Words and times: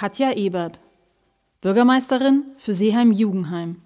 Katja 0.00 0.32
Ebert, 0.32 0.80
Bürgermeisterin 1.60 2.44
für 2.56 2.72
Seeheim-Jugendheim. 2.72 3.82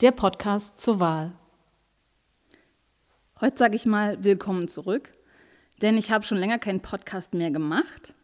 Der 0.00 0.12
Podcast 0.12 0.78
zur 0.78 0.98
Wahl. 0.98 1.32
Heute 3.42 3.58
sage 3.58 3.76
ich 3.76 3.84
mal 3.84 4.24
willkommen 4.24 4.66
zurück, 4.66 5.10
denn 5.82 5.98
ich 5.98 6.10
habe 6.10 6.24
schon 6.24 6.38
länger 6.38 6.58
keinen 6.58 6.80
Podcast 6.80 7.34
mehr 7.34 7.50
gemacht. 7.50 8.14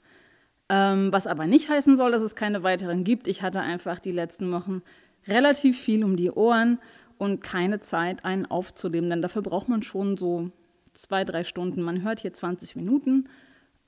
Ähm, 0.71 1.13
was 1.13 1.27
aber 1.27 1.47
nicht 1.47 1.69
heißen 1.69 1.99
soll, 1.99 2.13
dass 2.13 2.23
es 2.23 2.35
keine 2.35 2.63
weiteren 2.63 3.05
gibt. 3.05 3.29
Ich 3.29 3.43
hatte 3.43 3.61
einfach 3.61 3.99
die 3.99 4.11
letzten 4.11 4.51
Wochen 4.51 4.81
relativ 5.29 5.79
viel 5.79 6.05
um 6.05 6.17
die 6.17 6.31
Ohren 6.31 6.79
und 7.19 7.43
keine 7.43 7.81
Zeit, 7.81 8.25
einen 8.25 8.47
aufzunehmen, 8.47 9.11
denn 9.11 9.21
dafür 9.21 9.43
braucht 9.43 9.69
man 9.69 9.83
schon 9.83 10.17
so 10.17 10.51
zwei, 10.95 11.27
drei 11.27 11.45
Stunden. 11.45 11.83
Man 11.83 12.01
hört 12.01 12.21
hier 12.21 12.33
20 12.33 12.75
Minuten 12.75 13.29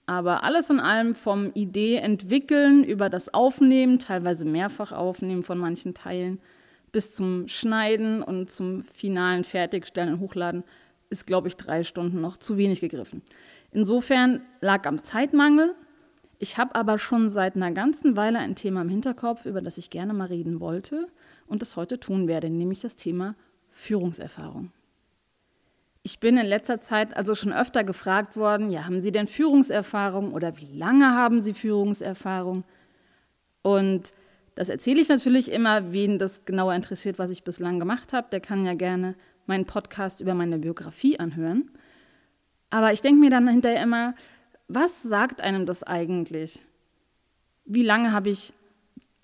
aber 0.06 0.44
alles 0.44 0.70
in 0.70 0.80
allem 0.80 1.14
vom 1.14 1.52
Idee 1.54 1.96
entwickeln 1.96 2.84
über 2.84 3.08
das 3.08 3.32
Aufnehmen, 3.32 3.98
teilweise 3.98 4.44
mehrfach 4.44 4.92
aufnehmen 4.92 5.42
von 5.42 5.58
manchen 5.58 5.94
Teilen, 5.94 6.40
bis 6.92 7.14
zum 7.14 7.48
Schneiden 7.48 8.22
und 8.22 8.50
zum 8.50 8.82
finalen 8.82 9.44
Fertigstellen 9.44 10.14
und 10.14 10.20
Hochladen 10.20 10.62
ist, 11.10 11.26
glaube 11.26 11.48
ich, 11.48 11.56
drei 11.56 11.84
Stunden 11.84 12.20
noch 12.20 12.36
zu 12.36 12.56
wenig 12.56 12.80
gegriffen. 12.80 13.22
Insofern 13.72 14.42
lag 14.60 14.86
am 14.86 15.02
Zeitmangel. 15.02 15.74
Ich 16.38 16.58
habe 16.58 16.74
aber 16.74 16.98
schon 16.98 17.30
seit 17.30 17.56
einer 17.56 17.72
ganzen 17.72 18.16
Weile 18.16 18.38
ein 18.38 18.54
Thema 18.54 18.82
im 18.82 18.88
Hinterkopf, 18.88 19.46
über 19.46 19.62
das 19.62 19.78
ich 19.78 19.90
gerne 19.90 20.12
mal 20.12 20.28
reden 20.28 20.60
wollte 20.60 21.08
und 21.46 21.62
das 21.62 21.76
heute 21.76 21.98
tun 21.98 22.28
werde, 22.28 22.50
nämlich 22.50 22.80
das 22.80 22.96
Thema 22.96 23.34
Führungserfahrung. 23.72 24.70
Ich 26.06 26.20
bin 26.20 26.36
in 26.36 26.44
letzter 26.44 26.82
Zeit 26.82 27.16
also 27.16 27.34
schon 27.34 27.54
öfter 27.54 27.82
gefragt 27.82 28.36
worden, 28.36 28.68
ja, 28.68 28.84
haben 28.84 29.00
Sie 29.00 29.10
denn 29.10 29.26
Führungserfahrung 29.26 30.34
oder 30.34 30.58
wie 30.58 30.76
lange 30.76 31.14
haben 31.14 31.40
Sie 31.40 31.54
Führungserfahrung? 31.54 32.62
Und 33.62 34.12
das 34.54 34.68
erzähle 34.68 35.00
ich 35.00 35.08
natürlich 35.08 35.50
immer, 35.50 35.94
wen 35.94 36.18
das 36.18 36.44
genauer 36.44 36.74
interessiert, 36.74 37.18
was 37.18 37.30
ich 37.30 37.42
bislang 37.42 37.78
gemacht 37.78 38.12
habe. 38.12 38.28
Der 38.30 38.40
kann 38.40 38.66
ja 38.66 38.74
gerne 38.74 39.14
meinen 39.46 39.64
Podcast 39.64 40.20
über 40.20 40.34
meine 40.34 40.58
Biografie 40.58 41.18
anhören. 41.18 41.70
Aber 42.68 42.92
ich 42.92 43.00
denke 43.00 43.20
mir 43.20 43.30
dann 43.30 43.48
hinterher 43.48 43.82
immer, 43.82 44.14
was 44.68 45.02
sagt 45.02 45.40
einem 45.40 45.64
das 45.64 45.84
eigentlich? 45.84 46.66
Wie 47.64 47.82
lange 47.82 48.12
habe 48.12 48.28
ich 48.28 48.52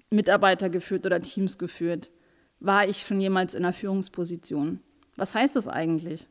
Mitarbeiter 0.09 0.71
geführt 0.71 1.05
oder 1.05 1.21
Teams 1.21 1.59
geführt? 1.59 2.11
War 2.59 2.89
ich 2.89 3.03
schon 3.03 3.21
jemals 3.21 3.53
in 3.53 3.67
einer 3.67 3.75
Führungsposition? 3.75 4.81
Was 5.17 5.35
heißt 5.35 5.57
das 5.57 5.69
eigentlich? 5.69 6.27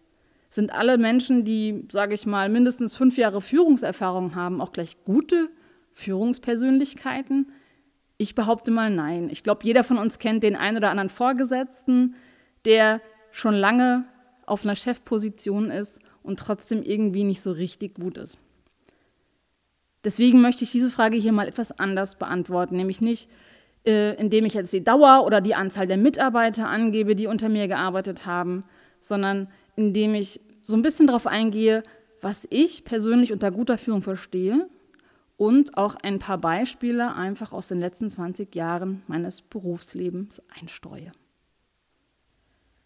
Sind 0.50 0.74
alle 0.74 0.98
Menschen, 0.98 1.46
die, 1.46 1.86
sage 1.92 2.16
ich 2.16 2.26
mal, 2.26 2.50
mindestens 2.50 2.96
fünf 2.96 3.18
Jahre 3.18 3.42
Führungserfahrung 3.42 4.36
haben, 4.36 4.62
auch 4.62 4.72
gleich 4.72 4.98
gute 5.06 5.50
Führungspersönlichkeiten? 5.94 7.52
Ich 8.18 8.36
behaupte 8.36 8.72
mal 8.72 8.90
nein. 8.90 9.30
Ich 9.30 9.44
glaube, 9.44 9.62
jeder 9.64 9.84
von 9.84 9.98
uns 9.98 10.18
kennt 10.18 10.44
den 10.44 10.56
einen 10.56 10.78
oder 10.78 10.90
anderen 10.90 11.10
Vorgesetzten, 11.10 12.16
der 12.66 13.02
schon 13.32 13.54
lange 13.54 14.06
auf 14.46 14.66
einer 14.66 14.76
Chefposition 14.76 15.70
ist 15.70 16.00
und 16.24 16.40
trotzdem 16.40 16.82
irgendwie 16.84 17.24
nicht 17.24 17.42
so 17.42 17.52
richtig 17.52 17.96
gut 17.96 18.18
ist. 18.18 18.38
Deswegen 20.04 20.42
möchte 20.42 20.64
ich 20.64 20.72
diese 20.72 20.90
Frage 20.90 21.18
hier 21.18 21.32
mal 21.32 21.48
etwas 21.48 21.78
anders 21.78 22.18
beantworten, 22.18 22.76
nämlich 22.76 23.02
nicht, 23.02 23.30
äh, 23.86 24.16
indem 24.16 24.46
ich 24.46 24.54
jetzt 24.54 24.74
die 24.74 24.84
Dauer 24.84 25.26
oder 25.26 25.42
die 25.42 25.56
Anzahl 25.56 25.88
der 25.88 25.98
Mitarbeiter 25.98 26.68
angebe, 26.68 27.16
die 27.16 27.28
unter 27.28 27.50
mir 27.50 27.68
gearbeitet 27.68 28.26
haben, 28.26 28.64
sondern 29.02 29.50
indem 29.80 30.14
ich 30.14 30.42
so 30.62 30.76
ein 30.76 30.82
bisschen 30.82 31.08
darauf 31.08 31.26
eingehe, 31.26 31.84
was 32.20 32.46
ich 32.50 32.84
persönlich 32.84 33.32
unter 33.32 33.50
guter 33.50 33.78
Führung 33.78 34.02
verstehe 34.02 34.68
und 35.38 35.78
auch 35.78 35.96
ein 35.96 36.20
paar 36.20 36.38
Beispiele 36.38 37.16
einfach 37.16 37.54
aus 37.54 37.70
den 37.70 37.80
letzten 37.80 38.10
20 38.10 38.54
Jahren 38.54 39.04
meines 39.08 39.42
Berufslebens 39.42 40.42
einstreue. 40.60 41.14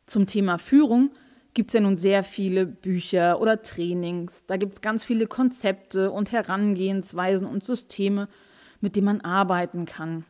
Zum 0.06 0.28
Thema 0.28 0.60
Führung 0.60 1.10
gibt 1.56 1.72
es 1.72 1.74
ja 1.74 1.80
nun 1.80 1.98
sehr 1.98 2.22
viele 2.22 2.68
Bücher 2.68 3.42
oder 3.42 3.64
Trainings. 3.64 4.46
Da 4.46 4.58
gibt 4.58 4.74
es 4.74 4.82
ganz 4.82 5.04
viele 5.04 5.26
Konzepte 5.26 6.12
und 6.12 6.32
Herangehensweisen 6.32 7.48
und 7.48 7.64
Systeme, 7.64 8.28
mit 8.82 8.96
denen 8.96 9.06
man 9.06 9.22
arbeiten 9.22 9.86
kann. 9.86 10.26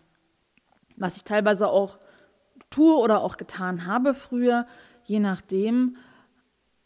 Was 0.96 1.18
ich 1.18 1.26
teilweise 1.26 1.68
auch 1.68 2.00
tue 2.70 2.96
oder 2.96 3.22
auch 3.22 3.36
getan 3.36 3.86
habe 3.86 4.14
früher, 4.14 4.66
je 5.04 5.20
nachdem, 5.20 5.98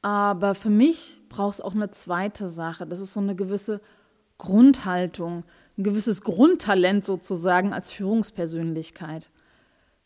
aber 0.01 0.55
für 0.55 0.69
mich 0.69 1.19
braucht 1.29 1.55
es 1.55 1.61
auch 1.61 1.75
eine 1.75 1.91
zweite 1.91 2.49
Sache. 2.49 2.85
Das 2.85 2.99
ist 2.99 3.13
so 3.13 3.19
eine 3.19 3.35
gewisse 3.35 3.81
Grundhaltung, 4.37 5.43
ein 5.77 5.83
gewisses 5.83 6.21
Grundtalent 6.21 7.05
sozusagen 7.05 7.73
als 7.73 7.91
Führungspersönlichkeit. 7.91 9.29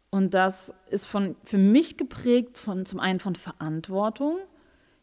Und 0.10 0.34
das 0.34 0.74
ist 0.90 1.06
von, 1.06 1.36
für 1.44 1.58
mich 1.58 1.98
geprägt 1.98 2.58
von 2.58 2.86
zum 2.86 3.00
einen 3.00 3.20
von 3.20 3.36
Verantwortung, 3.36 4.38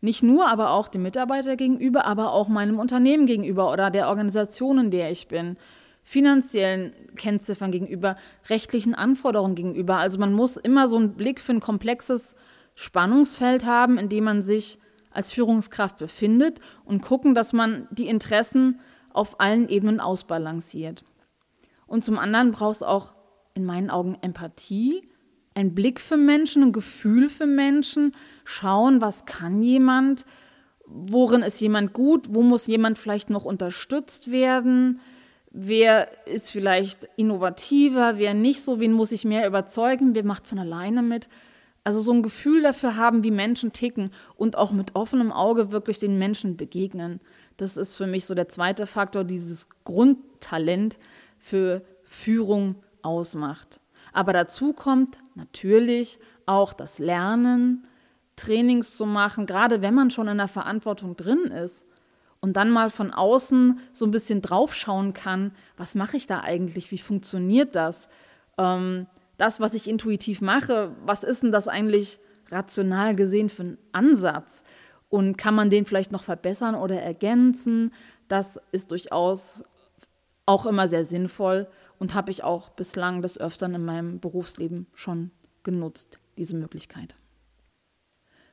nicht 0.01 0.23
nur, 0.23 0.47
aber 0.47 0.71
auch 0.71 0.89
dem 0.89 1.03
Mitarbeiter 1.03 1.57
gegenüber, 1.57 2.05
aber 2.05 2.33
auch 2.33 2.49
meinem 2.49 2.79
Unternehmen 2.79 3.27
gegenüber 3.27 3.73
oder 3.73 3.91
der 3.91 4.09
Organisation, 4.09 4.79
in 4.79 4.91
der 4.91 5.11
ich 5.11 5.27
bin, 5.27 5.57
finanziellen 6.05 6.95
Kennziffern 7.17 7.73
gegenüber, 7.73 8.17
rechtlichen 8.49 8.95
Anforderungen 8.95 9.57
gegenüber. 9.57 9.97
Also 9.97 10.19
man 10.19 10.33
muss 10.33 10.57
immer 10.57 10.87
so 10.87 10.97
einen 10.97 11.15
Blick 11.15 11.41
für 11.41 11.53
ein 11.53 11.61
komplexes 11.61 12.35
Spannungsfeld 12.81 13.67
haben, 13.67 13.99
in 13.99 14.09
dem 14.09 14.23
man 14.23 14.41
sich 14.41 14.79
als 15.11 15.33
Führungskraft 15.33 15.99
befindet 15.99 16.61
und 16.85 17.03
gucken, 17.03 17.35
dass 17.35 17.53
man 17.53 17.89
die 17.91 18.07
Interessen 18.07 18.79
auf 19.13 19.41
allen 19.41 19.69
Ebenen 19.69 19.99
ausbalanciert. 19.99 21.03
Und 21.89 22.05
zum 22.05 22.21
anderen 22.21 22.53
braucht 22.53 22.77
es 22.77 22.83
auch 22.85 23.15
in 23.55 23.65
meinen 23.65 23.91
Augen 23.91 24.17
Empathie, 24.21 25.09
ein 25.55 25.75
Blick 25.75 25.99
für 25.99 26.17
Menschen, 26.17 26.63
ein 26.63 26.73
Gefühl 26.73 27.31
für 27.31 27.47
Menschen, 27.47 28.13
schauen, 28.45 29.01
was 29.01 29.25
kann 29.25 29.61
jemand, 29.61 30.25
worin 30.87 31.43
ist 31.43 31.61
jemand 31.61 31.93
gut, 31.93 32.33
wo 32.33 32.43
muss 32.43 32.69
jemand 32.69 32.97
vielleicht 32.97 33.29
noch 33.29 33.45
unterstützt 33.45 34.31
werden, 34.31 35.01
wer 35.51 36.29
ist 36.29 36.53
vielleicht 36.53 37.09
innovativer, 37.17 38.19
wer 38.19 38.35
nicht 38.35 38.61
so, 38.61 38.79
wen 38.79 38.93
muss 38.93 39.11
ich 39.11 39.25
mehr 39.25 39.49
überzeugen, 39.49 40.15
wer 40.15 40.25
macht 40.25 40.47
von 40.47 40.61
alleine 40.61 41.03
mit. 41.03 41.29
Also 41.89 42.03
so 42.03 42.13
ein 42.13 42.23
Gefühl 42.23 42.63
dafür 42.63 42.97
haben, 42.97 43.23
wie 43.23 43.31
Menschen 43.31 43.73
ticken 43.73 44.11
und 44.37 44.59
auch 44.59 44.73
mit 44.73 44.95
offenem 44.95 45.33
Auge 45.33 45.73
wirklich 45.73 45.99
den 45.99 46.19
Menschen 46.19 46.59
begegnen. 46.59 47.19
Das 47.57 47.79
ist 47.79 47.95
für 47.95 48.07
mich 48.07 48.27
so 48.27 48.35
der 48.35 48.51
zweite 48.51 48.87
Faktor, 48.87 49.25
dieses 49.25 49.71
Grundtalent 49.85 50.99
für 51.39 51.81
Führung 52.05 52.75
ausmacht. 53.01 53.81
Aber 54.13 54.35
dazu 54.35 54.75
kommt 54.75 55.17
natürlich 55.35 56.19
auch 56.45 56.75
das 56.75 56.99
Lernen, 56.99 57.87
Trainings 58.37 58.95
zu 58.95 59.07
machen, 59.07 59.47
gerade 59.47 59.81
wenn 59.81 59.95
man 59.95 60.11
schon 60.11 60.29
in 60.29 60.37
der 60.37 60.47
Verantwortung 60.47 61.17
drin 61.17 61.45
ist 61.45 61.87
und 62.43 62.59
dann 62.59 62.69
mal 62.71 62.91
von 62.91 63.15
außen 63.15 63.81
so 63.95 64.05
ein 64.05 64.11
bisschen 64.11 64.43
draufschauen 64.43 65.15
kann, 65.15 65.53
was 65.79 65.95
mache 65.95 66.19
ich 66.19 66.27
da 66.27 66.41
eigentlich, 66.41 66.91
wie 66.91 66.99
funktioniert 66.99 67.77
das? 67.77 68.11
Ähm, 68.59 69.07
das, 69.39 69.61
was 69.61 69.73
ich 69.73 69.89
intuitiv 69.89 70.43
mache, 70.43 70.95
was 71.05 71.25
ist 71.25 71.43
denn 71.43 71.53
das 71.53 71.69
eigentlich 71.69 72.21
rational 72.51 73.17
gesehen 73.17 73.49
für 73.49 73.63
ein 73.63 73.79
Ansatz? 73.93 74.63
Und 75.09 75.39
kann 75.39 75.55
man 75.55 75.71
den 75.71 75.87
vielleicht 75.87 76.13
noch 76.13 76.25
verbessern 76.25 76.75
oder 76.75 77.01
ergänzen? 77.01 77.95
Das 78.29 78.61
ist 78.73 78.91
durchaus 78.91 79.63
auch 80.45 80.67
immer 80.67 80.89
sehr 80.89 81.05
sinnvoll 81.05 81.67
und 81.99 82.15
habe 82.15 82.31
ich 82.31 82.45
auch 82.45 82.69
bislang 82.71 83.23
des 83.23 83.39
Öfteren 83.39 83.75
in 83.75 83.85
meinem 83.85 84.21
Berufsleben 84.21 84.87
schon 84.95 85.31
genutzt, 85.63 86.19
diese 86.37 86.57
Möglichkeit. 86.57 87.15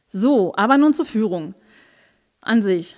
So, 0.08 0.54
aber 0.56 0.78
nun 0.78 0.94
zur 0.94 1.06
Führung 1.06 1.56
an 2.42 2.62
sich. 2.62 2.98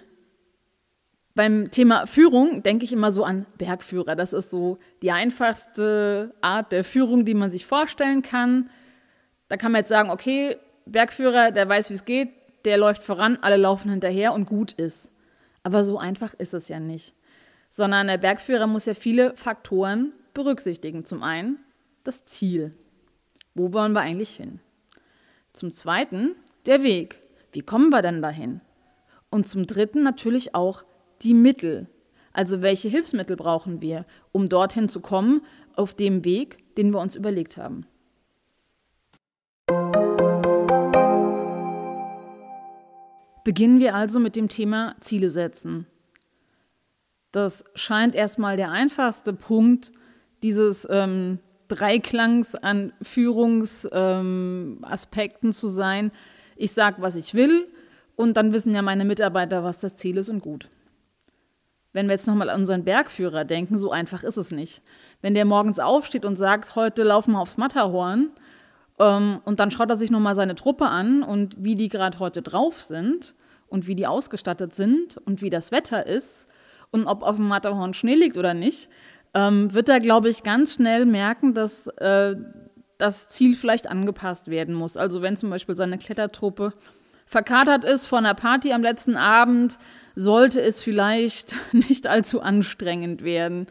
Beim 1.38 1.70
Thema 1.70 2.08
Führung 2.08 2.64
denke 2.64 2.84
ich 2.84 2.92
immer 2.92 3.12
so 3.12 3.24
an 3.24 3.46
Bergführer. 3.60 4.16
Das 4.16 4.34
ist 4.34 4.50
so 4.50 4.80
die 5.04 5.12
einfachste 5.12 6.34
Art 6.42 6.72
der 6.72 6.84
Führung, 6.84 7.26
die 7.26 7.36
man 7.36 7.52
sich 7.52 7.68
vorstellen 7.68 8.24
kann. 8.24 8.72
Da 9.48 9.56
kann 9.56 9.72
man 9.72 9.82
jetzt 9.82 9.90
sagen, 9.90 10.10
okay, 10.10 10.58
Bergführer, 10.88 11.52
der 11.52 11.70
weiß, 11.70 11.92
wie 11.92 11.94
es 11.94 12.06
geht, 12.06 12.30
der 12.66 12.80
läuft 12.80 13.04
voran, 13.04 13.38
alle 13.40 13.58
laufen 13.58 13.92
hinterher 13.92 14.34
und 14.34 14.46
gut 14.46 14.72
ist. 14.72 15.12
Aber 15.62 15.84
so 15.84 16.00
einfach 16.00 16.34
ist 16.34 16.56
es 16.56 16.70
ja 16.70 16.80
nicht. 16.80 17.14
Sondern 17.70 18.08
der 18.08 18.18
Bergführer 18.18 18.66
muss 18.66 18.88
ja 18.88 18.96
viele 18.96 19.36
Faktoren 19.36 20.14
berücksichtigen. 20.34 21.06
Zum 21.06 21.22
einen 21.22 21.60
das 22.04 22.26
Ziel. 22.26 22.72
Wo 23.54 23.74
wollen 23.74 23.94
wir 23.94 24.02
eigentlich 24.02 24.36
hin? 24.36 24.60
Zum 25.54 25.72
zweiten 25.72 26.32
der 26.66 26.82
Weg. 26.82 27.22
Wie 27.52 27.62
kommen 27.62 27.90
wir 27.90 28.02
denn 28.02 28.24
dahin? 28.24 28.60
Und 29.30 29.48
zum 29.48 29.68
dritten 29.68 30.02
natürlich 30.02 30.56
auch 30.56 30.84
die 31.24 31.34
Mittel. 31.34 31.88
Also 32.34 32.62
welche 32.62 32.88
Hilfsmittel 32.88 33.36
brauchen 33.36 33.82
wir, 33.82 34.06
um 34.32 34.50
dorthin 34.50 34.90
zu 34.90 35.00
kommen, 35.00 35.42
auf 35.76 35.94
dem 35.94 36.24
Weg, 36.24 36.58
den 36.78 36.92
wir 36.92 37.00
uns 37.00 37.16
überlegt 37.16 37.58
haben. 37.58 37.86
Beginnen 43.44 43.80
wir 43.80 43.96
also 43.96 44.20
mit 44.20 44.36
dem 44.36 44.50
Thema 44.50 44.96
Ziele 45.00 45.30
setzen. 45.30 45.88
Das 47.32 47.64
scheint 47.76 48.16
erstmal 48.16 48.58
der 48.58 48.72
einfachste 48.72 49.34
Punkt, 49.34 49.92
dieses 50.44 50.88
ähm, 50.90 51.40
Dreiklangs 51.68 52.56
an 52.56 52.94
Führungsaspekten 53.02 55.50
ähm, 55.50 55.54
zu 55.54 55.68
sein. 55.70 56.12
Ich 56.56 56.72
sage, 56.72 57.02
was 57.02 57.16
ich 57.16 57.34
will 57.34 57.68
und 58.16 58.38
dann 58.38 58.54
wissen 58.54 58.76
ja 58.76 58.82
meine 58.82 59.06
Mitarbeiter, 59.06 59.64
was 59.64 59.80
das 59.80 59.96
Ziel 59.96 60.18
ist 60.18 60.28
und 60.30 60.42
gut. 60.42 60.70
Wenn 61.98 62.06
wir 62.06 62.14
jetzt 62.14 62.28
nochmal 62.28 62.52
an 62.52 62.60
unseren 62.60 62.84
Bergführer 62.84 63.44
denken, 63.44 63.76
so 63.76 63.90
einfach 63.90 64.24
ist 64.24 64.38
es 64.38 64.52
nicht. 64.52 64.84
Wenn 65.24 65.34
der 65.34 65.46
morgens 65.46 65.80
aufsteht 65.80 66.26
und 66.26 66.36
sagt, 66.36 66.76
heute 66.76 67.02
laufen 67.02 67.32
wir 67.32 67.40
aufs 67.40 67.58
Matterhorn, 67.58 68.30
ähm, 69.00 69.42
und 69.46 69.60
dann 69.60 69.72
schaut 69.72 69.90
er 69.90 69.96
sich 69.96 70.12
nochmal 70.12 70.36
seine 70.36 70.54
Truppe 70.54 70.86
an 70.86 71.24
und 71.24 71.56
wie 71.58 71.74
die 71.74 71.90
gerade 71.90 72.20
heute 72.20 72.44
drauf 72.44 72.80
sind 72.80 73.34
und 73.66 73.88
wie 73.88 73.96
die 73.96 74.06
ausgestattet 74.06 74.76
sind 74.76 75.18
und 75.26 75.42
wie 75.42 75.50
das 75.50 75.72
Wetter 75.72 76.06
ist 76.06 76.46
und 76.92 77.08
ob 77.08 77.24
auf 77.24 77.38
dem 77.38 77.48
Matterhorn 77.48 77.96
Schnee 77.96 78.14
liegt 78.14 78.38
oder 78.38 78.54
nicht, 78.54 78.90
ähm, 79.34 79.74
wird 79.74 79.90
er, 79.90 80.00
glaube 80.00 80.30
ich, 80.30 80.44
ganz 80.44 80.76
schnell 80.76 81.08
merken, 81.08 81.56
dass 81.56 81.88
äh, 81.98 82.36
das 83.00 83.28
Ziel 83.28 83.56
vielleicht 83.56 83.88
angepasst 83.88 84.50
werden 84.52 84.76
muss. 84.76 84.98
Also 84.98 85.24
wenn 85.24 85.36
zum 85.36 85.50
Beispiel 85.50 85.76
seine 85.76 85.98
Klettertruppe 85.98 86.74
verkatert 87.26 87.86
ist 87.86 88.06
von 88.06 88.20
einer 88.20 88.36
Party 88.36 88.72
am 88.72 88.84
letzten 88.84 89.16
Abend, 89.16 89.80
sollte 90.18 90.60
es 90.62 90.82
vielleicht 90.82 91.56
nicht 91.72 92.08
allzu 92.08 92.42
anstrengend 92.42 93.24
werden. 93.24 93.68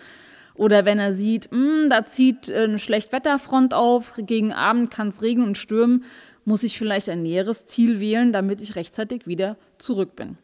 Oder 0.54 0.86
wenn 0.86 0.98
er 0.98 1.12
sieht, 1.12 1.50
mh, 1.50 1.58
hm, 1.58 1.90
da 1.90 2.06
zieht 2.06 2.50
eine 2.50 2.78
Schlechtwetterfront 2.78 3.74
auf, 3.74 4.14
gegen 4.16 4.52
Abend 4.52 4.90
kann 4.90 5.08
es 5.08 5.20
regnen 5.20 5.48
und 5.48 5.58
stürmen, 5.58 6.04
muss 6.44 6.62
ich 6.62 6.78
vielleicht 6.78 7.10
ein 7.10 7.22
näheres 7.22 7.66
Ziel 7.66 7.98
wählen, 7.98 8.32
damit 8.32 8.62
ich 8.62 8.76
rechtzeitig 8.76 9.26
wieder 9.26 9.56
zurück 9.78 10.14
bin. 10.14 10.38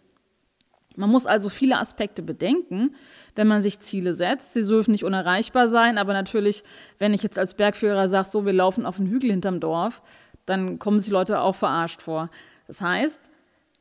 Man 0.96 1.08
muss 1.08 1.24
also 1.24 1.48
viele 1.48 1.78
Aspekte 1.78 2.22
bedenken, 2.22 2.94
wenn 3.36 3.46
man 3.46 3.62
sich 3.62 3.78
Ziele 3.78 4.12
setzt. 4.12 4.52
Sie 4.52 4.66
dürfen 4.66 4.90
nicht 4.90 5.04
unerreichbar 5.04 5.68
sein, 5.68 5.96
aber 5.96 6.12
natürlich, 6.12 6.64
wenn 6.98 7.14
ich 7.14 7.22
jetzt 7.22 7.38
als 7.38 7.54
Bergführer 7.54 8.08
sage, 8.08 8.28
so, 8.28 8.44
wir 8.44 8.52
laufen 8.52 8.84
auf 8.84 8.98
einen 8.98 9.08
Hügel 9.08 9.30
hinterm 9.30 9.60
Dorf, 9.60 10.02
dann 10.44 10.80
kommen 10.80 10.98
sich 10.98 11.12
Leute 11.12 11.40
auch 11.40 11.54
verarscht 11.54 12.02
vor. 12.02 12.28
Das 12.66 12.82
heißt, 12.82 13.20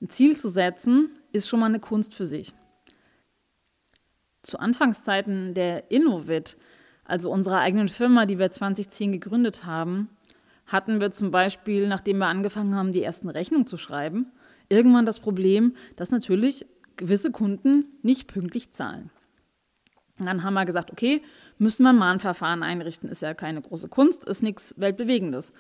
ein 0.02 0.10
Ziel 0.10 0.38
zu 0.38 0.48
setzen, 0.48 1.10
ist 1.32 1.48
schon 1.48 1.60
mal 1.60 1.68
eine 1.68 1.80
Kunst 1.80 2.14
für 2.14 2.26
sich. 2.26 2.54
Zu 4.44 4.60
Anfangszeiten 4.60 5.54
der 5.54 5.92
Innovit, 5.92 6.58
also 7.06 7.32
unserer 7.32 7.60
eigenen 7.60 7.90
Firma, 7.90 8.26
die 8.26 8.40
wir 8.40 8.52
2010 8.52 9.12
gegründet 9.12 9.66
haben, 9.66 10.10
hatten 10.66 11.00
wir 11.02 11.12
zum 11.12 11.32
Beispiel, 11.32 11.88
nachdem 11.88 12.18
wir 12.20 12.28
angefangen 12.28 12.76
haben, 12.76 12.94
die 12.94 13.04
ersten 13.04 13.30
Rechnungen 13.30 13.68
zu 13.68 13.78
schreiben, 13.78 14.32
irgendwann 14.70 15.06
das 15.06 15.20
Problem, 15.20 15.76
dass 15.96 16.12
natürlich 16.12 16.66
gewisse 16.96 17.32
Kunden 17.32 17.86
nicht 18.02 18.28
pünktlich 18.28 18.72
zahlen. 18.72 19.10
Und 20.18 20.26
dann 20.26 20.44
haben 20.44 20.54
wir 20.54 20.66
gesagt, 20.66 20.92
okay, 20.92 21.22
müssen 21.58 21.84
wir 21.84 21.90
ein 21.90 21.98
Mahnverfahren 21.98 22.64
einrichten. 22.64 23.10
Ist 23.10 23.22
ja 23.22 23.34
keine 23.34 23.62
große 23.62 23.90
Kunst, 23.90 24.24
ist 24.26 24.44
nichts 24.44 24.76
Weltbewegendes. 24.78 25.52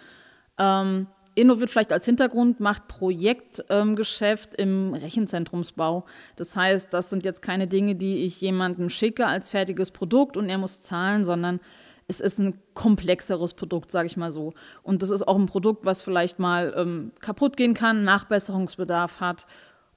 Ähm, 0.57 1.07
Innovit 1.35 1.69
vielleicht 1.69 1.93
als 1.93 2.05
Hintergrund 2.05 2.59
macht 2.59 2.87
Projektgeschäft 2.87 4.55
ähm, 4.57 4.93
im 4.93 4.93
Rechenzentrumsbau. 4.93 6.05
Das 6.35 6.55
heißt, 6.55 6.93
das 6.93 7.09
sind 7.09 7.23
jetzt 7.23 7.41
keine 7.41 7.67
Dinge, 7.67 7.95
die 7.95 8.25
ich 8.25 8.41
jemandem 8.41 8.89
schicke 8.89 9.25
als 9.27 9.49
fertiges 9.49 9.91
Produkt 9.91 10.35
und 10.35 10.49
er 10.49 10.57
muss 10.57 10.81
zahlen, 10.81 11.23
sondern 11.23 11.59
es 12.07 12.19
ist 12.19 12.39
ein 12.39 12.59
komplexeres 12.73 13.53
Produkt, 13.53 13.91
sage 13.91 14.07
ich 14.07 14.17
mal 14.17 14.31
so. 14.31 14.53
Und 14.83 15.01
das 15.01 15.09
ist 15.09 15.25
auch 15.25 15.37
ein 15.37 15.45
Produkt, 15.45 15.85
was 15.85 16.01
vielleicht 16.01 16.39
mal 16.39 16.73
ähm, 16.75 17.13
kaputt 17.21 17.55
gehen 17.55 17.73
kann, 17.73 18.03
Nachbesserungsbedarf 18.03 19.21
hat 19.21 19.47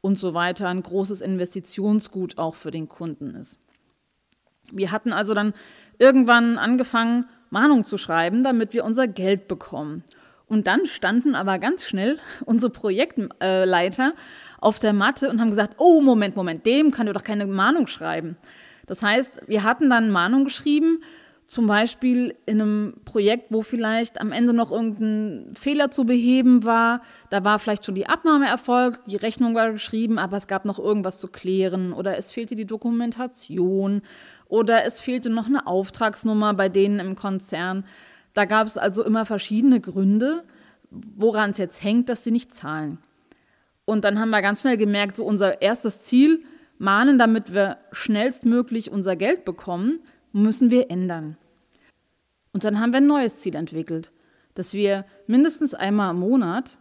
und 0.00 0.19
so 0.19 0.34
weiter, 0.34 0.69
ein 0.69 0.82
großes 0.82 1.20
Investitionsgut 1.20 2.38
auch 2.38 2.54
für 2.54 2.70
den 2.70 2.88
Kunden 2.88 3.34
ist. 3.34 3.58
Wir 4.70 4.92
hatten 4.92 5.12
also 5.12 5.34
dann 5.34 5.54
irgendwann 5.98 6.58
angefangen, 6.58 7.26
Mahnungen 7.50 7.84
zu 7.84 7.98
schreiben, 7.98 8.42
damit 8.42 8.72
wir 8.72 8.84
unser 8.84 9.08
Geld 9.08 9.48
bekommen. 9.48 10.04
Und 10.54 10.68
dann 10.68 10.86
standen 10.86 11.34
aber 11.34 11.58
ganz 11.58 11.84
schnell 11.84 12.16
unsere 12.46 12.70
Projektleiter 12.70 14.14
auf 14.60 14.78
der 14.78 14.92
Matte 14.92 15.28
und 15.28 15.40
haben 15.40 15.50
gesagt, 15.50 15.74
oh, 15.78 16.00
Moment, 16.00 16.36
Moment, 16.36 16.64
dem 16.64 16.92
kann 16.92 17.08
du 17.08 17.12
doch 17.12 17.24
keine 17.24 17.46
Mahnung 17.48 17.88
schreiben. 17.88 18.36
Das 18.86 19.02
heißt, 19.02 19.48
wir 19.48 19.64
hatten 19.64 19.90
dann 19.90 20.10
Mahnung 20.10 20.44
geschrieben, 20.44 21.02
zum 21.48 21.66
Beispiel 21.66 22.36
in 22.46 22.60
einem 22.60 22.94
Projekt, 23.04 23.46
wo 23.50 23.62
vielleicht 23.62 24.20
am 24.20 24.30
Ende 24.30 24.52
noch 24.52 24.70
irgendein 24.70 25.54
Fehler 25.56 25.90
zu 25.90 26.06
beheben 26.06 26.62
war. 26.62 27.02
Da 27.30 27.44
war 27.44 27.58
vielleicht 27.58 27.84
schon 27.84 27.96
die 27.96 28.06
Abnahme 28.06 28.46
erfolgt, 28.46 29.00
die 29.10 29.16
Rechnung 29.16 29.56
war 29.56 29.72
geschrieben, 29.72 30.20
aber 30.20 30.36
es 30.36 30.46
gab 30.46 30.64
noch 30.64 30.78
irgendwas 30.78 31.18
zu 31.18 31.26
klären 31.26 31.92
oder 31.92 32.16
es 32.16 32.30
fehlte 32.30 32.54
die 32.54 32.64
Dokumentation 32.64 34.02
oder 34.46 34.84
es 34.84 35.00
fehlte 35.00 35.30
noch 35.30 35.48
eine 35.48 35.66
Auftragsnummer 35.66 36.54
bei 36.54 36.68
denen 36.68 37.00
im 37.00 37.16
Konzern. 37.16 37.84
Da 38.34 38.44
gab 38.44 38.66
es 38.66 38.76
also 38.76 39.04
immer 39.04 39.25
verschiedene 39.25 39.81
Gründe, 39.81 40.44
woran 40.90 41.50
es 41.50 41.58
jetzt 41.58 41.82
hängt, 41.82 42.08
dass 42.08 42.25
sie 42.25 42.31
nicht 42.32 42.54
zahlen. 42.54 42.98
Und 43.84 44.04
dann 44.04 44.19
haben 44.19 44.31
wir 44.31 44.42
ganz 44.42 44.60
schnell 44.60 44.76
gemerkt, 44.76 45.16
so 45.16 45.25
unser 45.25 45.62
erstes 45.62 46.02
Ziel, 46.02 46.42
mahnen, 46.78 47.19
damit 47.19 47.54
wir 47.54 47.78
schnellstmöglich 47.92 48.90
unser 48.90 49.16
Geld 49.16 49.44
bekommen, 49.44 50.00
müssen 50.32 50.70
wir 50.70 50.90
ändern. 50.90 51.36
Und 52.52 52.64
dann 52.64 52.81
haben 52.81 52.92
wir 52.92 52.98
ein 52.98 53.06
neues 53.06 53.40
Ziel 53.40 53.54
entwickelt, 53.54 54.12
dass 54.54 54.72
wir 54.72 55.04
mindestens 55.26 55.75
einmal 55.75 56.10
im 56.10 56.20
Monat 56.20 56.78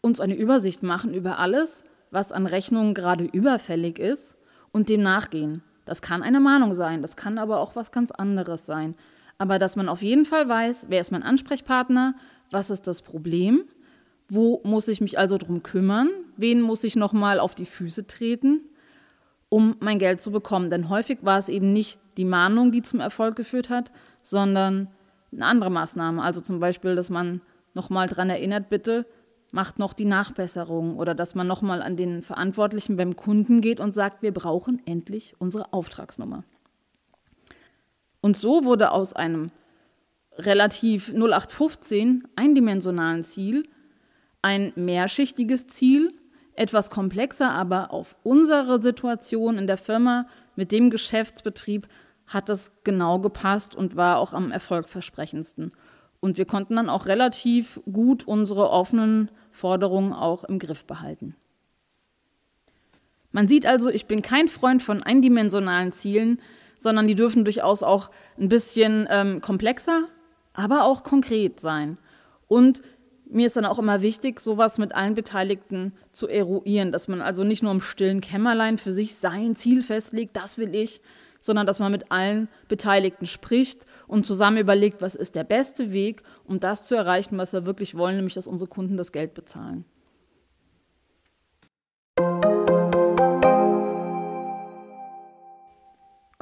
uns 0.00 0.20
eine 0.20 0.36
Übersicht 0.36 0.82
machen 0.82 1.14
über 1.14 1.38
alles, 1.38 1.84
was 2.10 2.32
an 2.32 2.46
Rechnungen 2.46 2.94
gerade 2.94 3.24
überfällig 3.24 3.98
ist 3.98 4.34
und 4.72 4.88
dem 4.88 5.02
nachgehen. 5.02 5.62
Das 5.84 6.02
kann 6.02 6.22
eine 6.22 6.40
Mahnung 6.40 6.74
sein, 6.74 7.02
das 7.02 7.16
kann 7.16 7.38
aber 7.38 7.60
auch 7.60 7.76
was 7.76 7.92
ganz 7.92 8.10
anderes 8.10 8.66
sein 8.66 8.94
aber 9.38 9.58
dass 9.58 9.76
man 9.76 9.88
auf 9.88 10.02
jeden 10.02 10.24
Fall 10.24 10.48
weiß, 10.48 10.86
wer 10.88 11.00
ist 11.00 11.12
mein 11.12 11.22
Ansprechpartner, 11.22 12.14
was 12.50 12.70
ist 12.70 12.86
das 12.86 13.02
Problem, 13.02 13.64
wo 14.28 14.60
muss 14.64 14.88
ich 14.88 15.00
mich 15.00 15.18
also 15.18 15.38
drum 15.38 15.62
kümmern, 15.62 16.08
wen 16.36 16.60
muss 16.60 16.84
ich 16.84 16.96
nochmal 16.96 17.38
auf 17.38 17.54
die 17.54 17.66
Füße 17.66 18.06
treten, 18.06 18.60
um 19.48 19.76
mein 19.80 19.98
Geld 19.98 20.20
zu 20.20 20.32
bekommen. 20.32 20.70
Denn 20.70 20.88
häufig 20.88 21.18
war 21.22 21.38
es 21.38 21.48
eben 21.48 21.72
nicht 21.72 21.98
die 22.16 22.24
Mahnung, 22.24 22.72
die 22.72 22.82
zum 22.82 23.00
Erfolg 23.00 23.36
geführt 23.36 23.70
hat, 23.70 23.92
sondern 24.22 24.88
eine 25.32 25.46
andere 25.46 25.70
Maßnahme. 25.70 26.22
Also 26.22 26.40
zum 26.40 26.60
Beispiel, 26.60 26.96
dass 26.96 27.10
man 27.10 27.40
nochmal 27.74 28.08
daran 28.08 28.30
erinnert, 28.30 28.68
bitte 28.68 29.06
macht 29.52 29.78
noch 29.78 29.92
die 29.92 30.04
Nachbesserung 30.04 30.96
oder 30.96 31.14
dass 31.14 31.34
man 31.34 31.46
nochmal 31.46 31.82
an 31.82 31.96
den 31.96 32.22
Verantwortlichen 32.22 32.96
beim 32.96 33.16
Kunden 33.16 33.60
geht 33.60 33.80
und 33.80 33.92
sagt, 33.92 34.22
wir 34.22 34.32
brauchen 34.32 34.82
endlich 34.86 35.34
unsere 35.38 35.72
Auftragsnummer. 35.72 36.44
Und 38.26 38.36
so 38.36 38.64
wurde 38.64 38.90
aus 38.90 39.12
einem 39.12 39.52
relativ 40.36 41.10
0815 41.10 42.26
eindimensionalen 42.34 43.22
Ziel 43.22 43.68
ein 44.42 44.72
mehrschichtiges 44.74 45.68
Ziel, 45.68 46.12
etwas 46.54 46.90
komplexer, 46.90 47.52
aber 47.52 47.92
auf 47.92 48.16
unsere 48.24 48.82
Situation 48.82 49.58
in 49.58 49.68
der 49.68 49.76
Firma 49.76 50.26
mit 50.56 50.72
dem 50.72 50.90
Geschäftsbetrieb 50.90 51.86
hat 52.26 52.48
das 52.48 52.72
genau 52.82 53.20
gepasst 53.20 53.76
und 53.76 53.94
war 53.94 54.18
auch 54.18 54.32
am 54.32 54.50
erfolgversprechendsten. 54.50 55.70
Und 56.18 56.36
wir 56.36 56.46
konnten 56.46 56.74
dann 56.74 56.88
auch 56.88 57.06
relativ 57.06 57.80
gut 57.92 58.26
unsere 58.26 58.70
offenen 58.70 59.30
Forderungen 59.52 60.12
auch 60.12 60.42
im 60.42 60.58
Griff 60.58 60.84
behalten. 60.84 61.36
Man 63.30 63.46
sieht 63.46 63.66
also, 63.66 63.88
ich 63.88 64.06
bin 64.06 64.20
kein 64.20 64.48
Freund 64.48 64.82
von 64.82 65.00
eindimensionalen 65.00 65.92
Zielen, 65.92 66.40
sondern 66.78 67.06
die 67.06 67.14
dürfen 67.14 67.44
durchaus 67.44 67.82
auch 67.82 68.10
ein 68.38 68.48
bisschen 68.48 69.06
ähm, 69.10 69.40
komplexer, 69.40 70.04
aber 70.54 70.84
auch 70.84 71.02
konkret 71.02 71.60
sein. 71.60 71.98
Und 72.48 72.82
mir 73.28 73.46
ist 73.46 73.56
dann 73.56 73.64
auch 73.64 73.78
immer 73.78 74.02
wichtig, 74.02 74.40
sowas 74.40 74.78
mit 74.78 74.94
allen 74.94 75.14
Beteiligten 75.14 75.92
zu 76.12 76.28
eruieren, 76.28 76.92
dass 76.92 77.08
man 77.08 77.20
also 77.20 77.44
nicht 77.44 77.62
nur 77.62 77.72
im 77.72 77.80
stillen 77.80 78.20
Kämmerlein 78.20 78.78
für 78.78 78.92
sich 78.92 79.16
sein 79.16 79.56
Ziel 79.56 79.82
festlegt, 79.82 80.36
das 80.36 80.58
will 80.58 80.74
ich, 80.74 81.00
sondern 81.40 81.66
dass 81.66 81.80
man 81.80 81.92
mit 81.92 82.10
allen 82.10 82.48
Beteiligten 82.68 83.26
spricht 83.26 83.84
und 84.06 84.26
zusammen 84.26 84.58
überlegt, 84.58 85.02
was 85.02 85.14
ist 85.14 85.34
der 85.34 85.44
beste 85.44 85.92
Weg, 85.92 86.22
um 86.44 86.60
das 86.60 86.86
zu 86.86 86.94
erreichen, 86.94 87.38
was 87.38 87.52
wir 87.52 87.66
wirklich 87.66 87.96
wollen, 87.96 88.16
nämlich 88.16 88.34
dass 88.34 88.46
unsere 88.46 88.68
Kunden 88.68 88.96
das 88.96 89.12
Geld 89.12 89.34
bezahlen. 89.34 89.84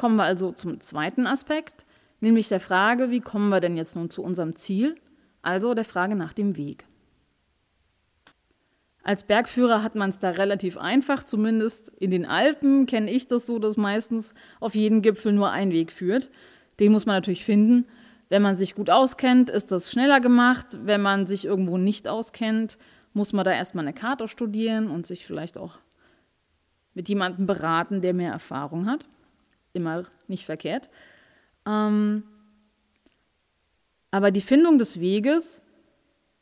Kommen 0.04 0.16
wir 0.16 0.25
also 0.25 0.52
zum 0.52 0.80
zweiten 0.80 1.26
Aspekt, 1.26 1.87
nämlich 2.20 2.49
der 2.49 2.61
Frage, 2.61 3.11
wie 3.11 3.20
kommen 3.20 3.49
wir 3.49 3.61
denn 3.61 3.75
jetzt 3.75 3.96
nun 3.96 4.11
zu 4.11 4.23
unserem 4.23 4.54
Ziel, 4.54 4.96
also 5.40 5.73
der 5.73 5.87
Frage 5.87 6.14
nach 6.14 6.34
dem 6.34 6.58
Weg. 6.58 6.84
Als 9.02 9.25
Bergführer 9.25 9.82
hat 9.82 9.94
man 9.94 10.11
es 10.11 10.18
da 10.18 10.28
relativ 10.28 10.76
einfach, 10.76 11.23
zumindest 11.23 11.88
in 11.88 12.11
den 12.11 12.26
Alpen 12.26 12.84
kenne 12.84 13.11
ich 13.11 13.28
das 13.28 13.46
so, 13.46 13.58
dass 13.58 13.78
meistens 13.78 14.34
auf 14.61 14.75
jeden 14.75 15.00
Gipfel 15.00 15.32
nur 15.32 15.50
ein 15.52 15.73
Weg 15.73 15.90
führt. 15.90 16.30
Den 16.80 16.92
muss 16.92 17.06
man 17.06 17.16
natürlich 17.16 17.46
finden. 17.46 17.87
Wenn 18.28 18.42
man 18.42 18.56
sich 18.56 18.75
gut 18.75 18.90
auskennt, 18.90 19.49
ist 19.49 19.73
das 19.73 19.90
schneller 19.90 20.20
gemacht. 20.20 20.66
Wenn 20.84 21.00
man 21.00 21.25
sich 21.25 21.46
irgendwo 21.46 21.78
nicht 21.78 22.08
auskennt, 22.08 22.76
muss 23.14 23.32
man 23.32 23.46
da 23.46 23.52
erstmal 23.52 23.87
eine 23.87 23.94
Karte 23.94 24.28
studieren 24.28 24.90
und 24.90 25.06
sich 25.06 25.25
vielleicht 25.25 25.56
auch 25.56 25.78
mit 26.92 27.08
jemandem 27.08 27.46
beraten, 27.46 28.02
der 28.02 28.12
mehr 28.12 28.32
Erfahrung 28.32 28.84
hat 28.84 29.06
immer 29.75 30.04
nicht 30.28 30.45
verkehrt. 30.45 30.88
Ähm, 31.66 32.23
Aber 34.11 34.31
die 34.31 34.40
Findung 34.40 34.78
des 34.78 35.00
Weges 35.00 35.61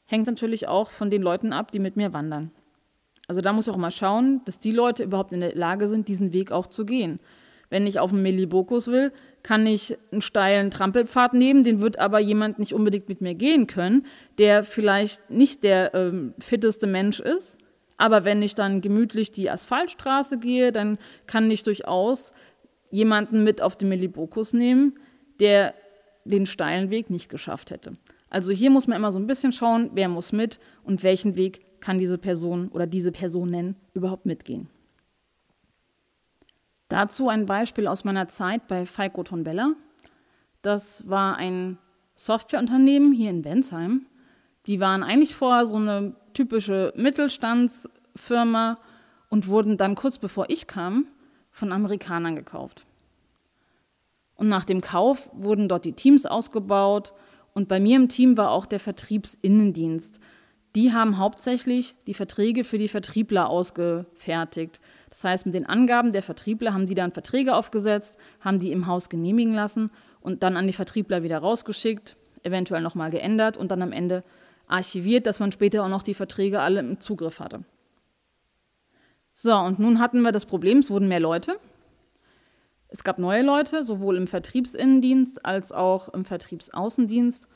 hängt 0.05 0.27
natürlich 0.27 0.69
auch 0.69 0.91
von 0.91 1.09
den 1.09 1.23
Leuten 1.23 1.53
ab, 1.53 1.73
die 1.73 1.79
mit 1.79 1.97
mir 1.97 2.13
wandern. 2.13 2.51
Also 3.29 3.41
da 3.41 3.53
muss 3.53 3.67
ich 3.67 3.73
auch 3.73 3.79
mal 3.79 3.91
schauen, 3.91 4.43
dass 4.45 4.59
die 4.59 4.73
Leute 4.73 5.05
überhaupt 5.05 5.33
in 5.33 5.41
der 5.41 5.55
Lage 5.55 5.89
sind, 5.89 6.07
diesen 6.07 6.35
Weg 6.35 6.53
auch 6.53 6.67
zu 6.67 6.85
gehen. 6.85 7.19
Wenn 7.71 7.87
ich 7.87 7.99
auf 7.99 8.13
einen 8.13 8.21
Melibokus 8.21 8.89
will, 8.89 9.11
kann 9.43 9.67
ich 9.67 9.97
einen 10.11 10.21
steilen 10.21 10.71
Trampelpfad 10.71 11.33
nehmen, 11.33 11.63
den 11.65 11.81
wird 11.81 11.99
aber 11.99 12.21
jemand 12.21 12.59
nicht 12.59 12.75
unbedingt 12.75 13.09
mit 13.09 13.23
mir 13.23 13.35
gehen 13.35 13.67
können, 13.67 14.05
der 14.37 14.65
vielleicht 14.65 15.31
nicht 15.31 15.65
der 15.65 15.95
ähm, 15.95 16.35
fitteste 16.39 16.87
Mensch 16.87 17.21
ist. 17.21 17.57
Aber 17.97 18.25
wenn 18.27 18.43
ich 18.43 18.55
dann 18.55 18.83
gemütlich 18.83 19.31
die 19.31 19.49
Asphaltstraße 19.49 20.39
gehe, 20.39 20.73
dann 20.73 20.99
kann 21.27 21.51
ich 21.51 21.63
durchaus 21.63 22.35
jemanden 22.93 23.43
mit 23.43 23.61
auf 23.61 23.75
den 23.75 23.89
Melibokus 23.89 24.53
nehmen, 24.53 24.99
der 25.41 25.75
den 26.25 26.47
steilen 26.47 26.91
Weg 26.91 27.11
nicht 27.11 27.29
geschafft 27.29 27.73
hätte. 27.73 27.95
Also 28.31 28.53
hier 28.53 28.71
muss 28.71 28.87
man 28.87 28.97
immer 28.97 29.11
so 29.11 29.19
ein 29.19 29.27
bisschen 29.27 29.51
schauen, 29.51 29.91
wer 29.95 30.09
muss 30.09 30.31
mit 30.31 30.61
und 30.85 31.03
welchen 31.03 31.35
Weg 31.35 31.81
kann 31.81 31.99
diese 31.99 32.19
Person 32.19 32.69
oder 32.69 32.87
diese 32.87 33.11
Personen 33.11 33.77
überhaupt 33.95 34.27
mitgehen. 34.27 34.69
Dazu 36.89 37.29
ein 37.29 37.47
Beispiel 37.47 37.89
aus 37.89 38.05
meiner 38.05 38.29
Zeit 38.29 38.69
bei 38.69 38.87
Falco 38.87 39.25
Tonbella. 39.25 39.73
Das 40.61 41.09
war 41.09 41.37
ein 41.37 41.79
Softwareunternehmen 42.15 43.13
hier 43.13 43.31
in 43.31 43.43
Bensheim. 43.43 44.07
Die 44.67 44.81
waren 44.81 45.03
eigentlich 45.03 45.35
vorher 45.35 45.65
so 45.65 45.77
eine 45.77 46.15
typische 46.35 46.93
Mittelstandsfirma 46.95 48.79
und 49.31 49.49
wurden 49.49 49.79
dann 49.79 49.95
kurz 49.95 50.19
bevor 50.19 50.51
ich 50.51 50.67
kam 50.67 51.07
von 51.53 51.73
Amerikanern 51.73 52.35
gekauft. 52.35 52.85
Und 54.35 54.49
nach 54.49 54.65
dem 54.65 54.81
Kauf 54.81 55.31
wurden 55.35 55.69
dort 55.69 55.85
die 55.85 55.93
Teams 55.93 56.27
ausgebaut 56.27 57.13
und 57.55 57.69
bei 57.69 57.79
mir 57.79 57.97
im 57.97 58.09
Team 58.09 58.37
war 58.37 58.51
auch 58.51 58.67
der 58.67 58.81
Vertriebsinnendienst. 58.81 60.19
Die 60.75 60.93
haben 60.93 61.19
hauptsächlich 61.19 61.95
die 62.07 62.15
Verträge 62.15 62.65
für 62.65 62.79
die 62.79 62.89
Vertriebler 62.89 63.51
ausgefertigt. 63.51 64.81
Das 65.11 65.23
heißt, 65.23 65.45
mit 65.45 65.55
den 65.55 65.67
Angaben 65.67 66.13
der 66.13 66.23
Vertriebler 66.23 66.73
haben 66.73 66.87
die 66.87 66.95
dann 66.95 67.13
Verträge 67.13 67.55
aufgesetzt, 67.55 68.17
haben 68.41 68.59
die 68.59 68.73
im 68.73 68.87
Haus 68.87 69.11
genehmigen 69.11 69.53
lassen 69.53 69.91
und 70.23 70.43
dann 70.43 70.57
an 70.57 70.67
die 70.67 70.73
Vertriebler 70.73 71.23
wieder 71.23 71.39
rausgeschickt, 71.39 72.17
eventuell 72.43 72.81
nochmal 72.81 73.11
geändert 73.11 73.59
und 73.59 73.71
dann 73.71 73.83
am 73.83 73.93
Ende 73.93 74.25
archiviert, 74.67 75.27
dass 75.27 75.41
man 75.41 75.53
später 75.53 75.85
auch 75.85 75.89
noch 75.89 76.03
die 76.03 76.15
Verträge 76.15 76.61
alle 76.61 76.81
im 76.81 77.01
Zugriff 77.01 77.41
hatte. 77.41 77.65
So, 79.45 79.57
und 79.57 79.81
nun 79.81 79.99
hatten 79.99 80.23
wir 80.23 80.31
das 80.31 80.47
Problem, 80.47 80.79
es 80.79 80.89
wurden 80.89 81.09
mehr 81.09 81.19
Leute. 81.19 81.59
Es 82.87 83.03
gab 83.03 83.19
neue 83.19 83.43
Leute, 83.43 83.83
sowohl 83.83 84.17
im 84.17 84.29
Vertriebsinnendienst 84.29 85.45
als 85.45 85.73
auch 85.73 86.11
im 86.11 86.25
Vertriebsaußendienst. 86.25 87.49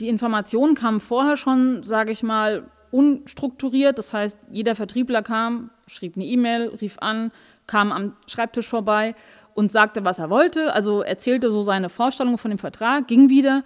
Die 0.00 0.08
Informationen 0.08 0.74
kamen 0.74 1.00
vorher 1.00 1.36
schon, 1.36 1.82
sage 1.82 2.12
ich 2.12 2.22
mal, 2.22 2.70
unstrukturiert. 2.92 3.98
Das 3.98 4.14
heißt, 4.14 4.38
jeder 4.50 4.74
Vertriebler 4.74 5.22
kam, 5.22 5.68
schrieb 5.86 6.16
eine 6.16 6.24
E-Mail, 6.24 6.68
rief 6.80 6.96
an, 7.00 7.30
kam 7.66 7.92
am 7.92 8.16
Schreibtisch 8.26 8.66
vorbei 8.66 9.14
und 9.52 9.70
sagte, 9.70 10.06
was 10.06 10.18
er 10.18 10.30
wollte. 10.30 10.72
Also 10.72 11.02
erzählte 11.02 11.50
so 11.50 11.60
seine 11.60 11.90
Vorstellungen 11.90 12.38
von 12.38 12.50
dem 12.52 12.58
Vertrag, 12.58 13.06
ging 13.06 13.28
wieder. 13.28 13.64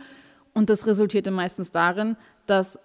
Und 0.53 0.69
das 0.69 0.88
resultierte 0.88 1.31
meistens 1.31 1.71
darin, 1.71 2.17
dass 2.47 2.76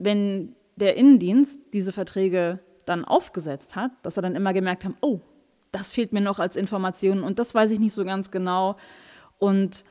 wenn 0.00 0.56
der 0.74 0.96
Innendienst 0.96 1.60
diese 1.72 1.92
Verträge 1.92 2.58
dann 2.88 3.04
aufgesetzt 3.04 3.76
hat, 3.76 3.92
dass 4.02 4.16
er 4.16 4.22
dann 4.22 4.34
immer 4.34 4.52
gemerkt 4.52 4.84
hat, 4.84 4.92
oh, 5.00 5.20
das 5.72 5.92
fehlt 5.92 6.12
mir 6.12 6.20
noch 6.20 6.38
als 6.38 6.56
Information 6.56 7.22
und 7.22 7.38
das 7.38 7.54
weiß 7.54 7.70
ich 7.72 7.78
nicht 7.78 7.92
so 7.92 8.04
ganz 8.04 8.30
genau. 8.30 8.76
Und 9.38 9.84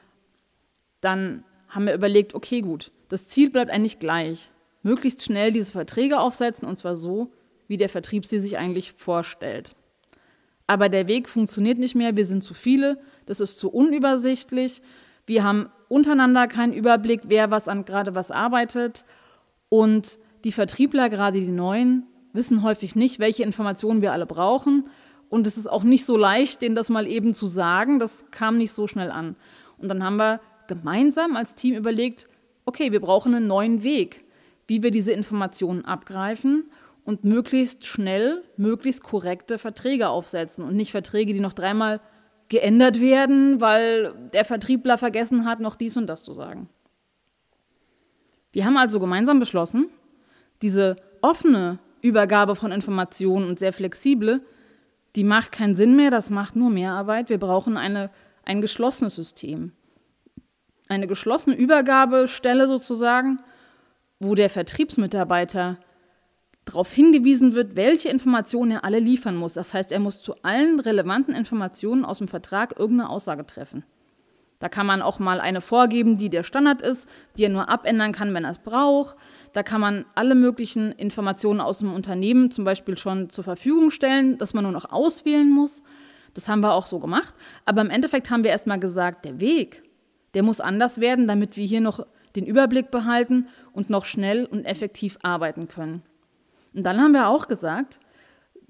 dann 1.02 1.44
haben 1.70 1.86
wir 1.86 1.94
überlegt, 1.94 2.34
okay, 2.34 2.62
gut, 2.62 2.92
das 3.10 3.28
Ziel 3.28 3.50
bleibt 3.50 3.72
eigentlich 3.72 4.00
gleich. 4.00 4.52
Möglichst 4.84 5.24
schnell 5.24 5.52
diese 5.52 5.72
Verträge 5.72 6.20
aufsetzen 6.20 6.68
und 6.68 6.78
zwar 6.78 6.96
so, 6.96 7.32
wie 7.68 7.78
der 7.78 7.90
Vertrieb 7.90 8.26
sie 8.26 8.40
sich 8.40 8.58
eigentlich 8.58 8.94
vorstellt. 8.94 9.76
Aber 10.66 10.90
der 10.90 11.08
Weg 11.08 11.30
funktioniert 11.30 11.78
nicht 11.78 11.96
mehr, 11.96 12.16
wir 12.16 12.26
sind 12.26 12.44
zu 12.44 12.54
viele, 12.54 13.00
das 13.26 13.40
ist 13.40 13.60
zu 13.60 13.70
unübersichtlich, 13.70 14.82
wir 15.26 15.44
haben 15.44 15.70
untereinander 15.90 16.48
keinen 16.48 16.74
Überblick, 16.74 17.22
wer 17.26 17.52
was 17.52 17.68
an 17.68 17.86
gerade 17.86 18.16
was 18.16 18.32
arbeitet 18.32 19.06
und 19.70 20.20
die 20.44 20.52
Vertriebler, 20.52 21.10
gerade 21.10 21.40
die 21.40 21.52
neuen, 21.52 22.08
wissen 22.38 22.64
häufig 22.64 22.96
nicht, 22.96 23.20
welche 23.20 23.44
Informationen 23.44 24.02
wir 24.02 24.14
alle 24.14 24.26
brauchen 24.26 24.86
und 25.30 25.46
es 25.46 25.58
ist 25.58 25.68
auch 25.68 25.84
nicht 25.84 26.06
so 26.06 26.16
leicht, 26.16 26.62
denen 26.62 26.76
das 26.76 26.90
mal 26.90 27.08
eben 27.08 27.34
zu 27.34 27.48
sagen. 27.48 28.00
Das 28.00 28.26
kam 28.32 28.58
nicht 28.58 28.72
so 28.72 28.88
schnell 28.88 29.12
an. 29.12 29.36
Und 29.78 29.90
dann 29.90 30.04
haben 30.04 30.18
wir 30.18 30.40
gemeinsam 30.68 31.36
als 31.36 31.56
Team 31.56 31.76
überlegt, 31.76 32.28
okay, 32.66 32.92
wir 32.92 33.02
brauchen 33.02 33.34
einen 33.36 33.48
neuen 33.48 33.84
Weg, 33.84 34.26
wie 34.68 34.84
wir 34.84 34.92
diese 34.92 35.12
Informationen 35.12 35.86
abgreifen 35.86 36.70
und 37.04 37.24
möglichst 37.24 37.86
schnell, 37.86 38.44
möglichst 38.58 39.04
korrekte 39.04 39.58
Verträge 39.58 40.10
aufsetzen 40.10 40.64
und 40.64 40.76
nicht 40.76 40.92
Verträge, 40.92 41.34
die 41.34 41.40
noch 41.40 41.54
dreimal 41.54 42.02
geändert 42.50 43.02
werden, 43.02 43.60
weil 43.60 44.14
der 44.34 44.46
Vertriebler 44.46 44.98
vergessen 44.98 45.46
hat, 45.46 45.60
noch 45.60 45.76
dies 45.76 45.98
und 45.98 46.08
das 46.08 46.24
zu 46.24 46.34
sagen. 46.34 46.70
Wir 48.52 48.66
haben 48.66 48.78
also 48.78 49.00
gemeinsam 49.00 49.40
beschlossen, 49.40 49.90
diese 50.62 50.96
offene 51.22 51.80
Übergabe 52.02 52.56
von 52.56 52.72
Informationen 52.72 53.48
und 53.48 53.60
sehr 53.60 53.74
flexible 53.74 54.42
die 55.18 55.24
macht 55.24 55.52
keinen 55.52 55.76
Sinn 55.76 55.96
mehr, 55.96 56.12
das 56.12 56.30
macht 56.30 56.56
nur 56.56 56.70
mehr 56.70 56.92
Arbeit. 56.92 57.30
Wir 57.30 57.40
brauchen 57.40 57.76
eine, 57.76 58.12
ein 58.46 58.62
geschlossenes 58.62 59.16
System. 59.16 59.72
Eine 60.88 61.08
geschlossene 61.08 61.56
Übergabestelle 61.56 62.68
sozusagen, 62.68 63.42
wo 64.20 64.36
der 64.36 64.52
Vertriebsmitarbeiter 64.52 65.80
darauf 66.66 66.94
hingewiesen 66.94 67.56
wird, 67.56 67.76
welche 67.76 68.10
Informationen 68.10 68.72
er 68.72 68.84
alle 68.84 69.00
liefern 69.00 69.36
muss. 69.36 69.54
Das 69.54 69.74
heißt, 69.74 69.92
er 69.92 70.00
muss 70.00 70.22
zu 70.22 70.36
allen 70.44 70.80
relevanten 70.80 71.34
Informationen 71.34 72.06
aus 72.06 72.20
dem 72.20 72.28
Vertrag 72.28 72.78
irgendeine 72.78 73.10
Aussage 73.10 73.44
treffen. 73.48 73.86
Da 74.60 74.70
kann 74.70 74.86
man 74.86 75.02
auch 75.02 75.18
mal 75.18 75.40
eine 75.40 75.62
vorgeben, 75.62 76.18
die 76.18 76.30
der 76.30 76.44
Standard 76.44 76.84
ist, 76.84 77.08
die 77.38 77.44
er 77.44 77.50
nur 77.50 77.70
abändern 77.70 78.12
kann, 78.12 78.36
wenn 78.36 78.44
er 78.44 78.52
es 78.52 78.60
braucht. 78.60 79.16
Da 79.58 79.64
kann 79.64 79.82
man 79.82 80.06
alle 80.14 80.36
möglichen 80.36 80.92
Informationen 80.92 81.62
aus 81.62 81.80
dem 81.80 81.92
Unternehmen 81.92 82.52
zum 82.52 82.64
Beispiel 82.64 82.96
schon 82.96 83.32
zur 83.32 83.44
Verfügung 83.44 83.90
stellen, 83.90 84.38
dass 84.38 84.54
man 84.54 84.64
nur 84.64 84.72
noch 84.72 84.92
auswählen 84.92 85.50
muss. 85.50 85.82
Das 86.36 86.48
haben 86.48 86.60
wir 86.60 86.74
auch 86.74 86.86
so 86.86 87.00
gemacht. 87.00 87.34
Aber 87.66 87.82
im 87.82 87.90
Endeffekt 87.90 88.30
haben 88.30 88.44
wir 88.44 88.52
erstmal 88.52 88.80
gesagt, 88.80 89.26
der 89.26 89.40
Weg, 89.40 89.82
der 90.36 90.44
muss 90.44 90.62
anders 90.62 91.02
werden, 91.02 91.28
damit 91.28 91.58
wir 91.58 91.66
hier 91.66 91.82
noch 91.82 92.06
den 92.36 92.46
Überblick 92.46 92.92
behalten 92.92 93.48
und 93.74 93.90
noch 93.90 94.06
schnell 94.06 94.46
und 94.46 94.64
effektiv 94.64 95.18
arbeiten 95.24 95.68
können. 95.68 96.04
Und 96.76 96.84
dann 96.84 97.02
haben 97.02 97.14
wir 97.14 97.28
auch 97.28 97.48
gesagt, 97.48 98.00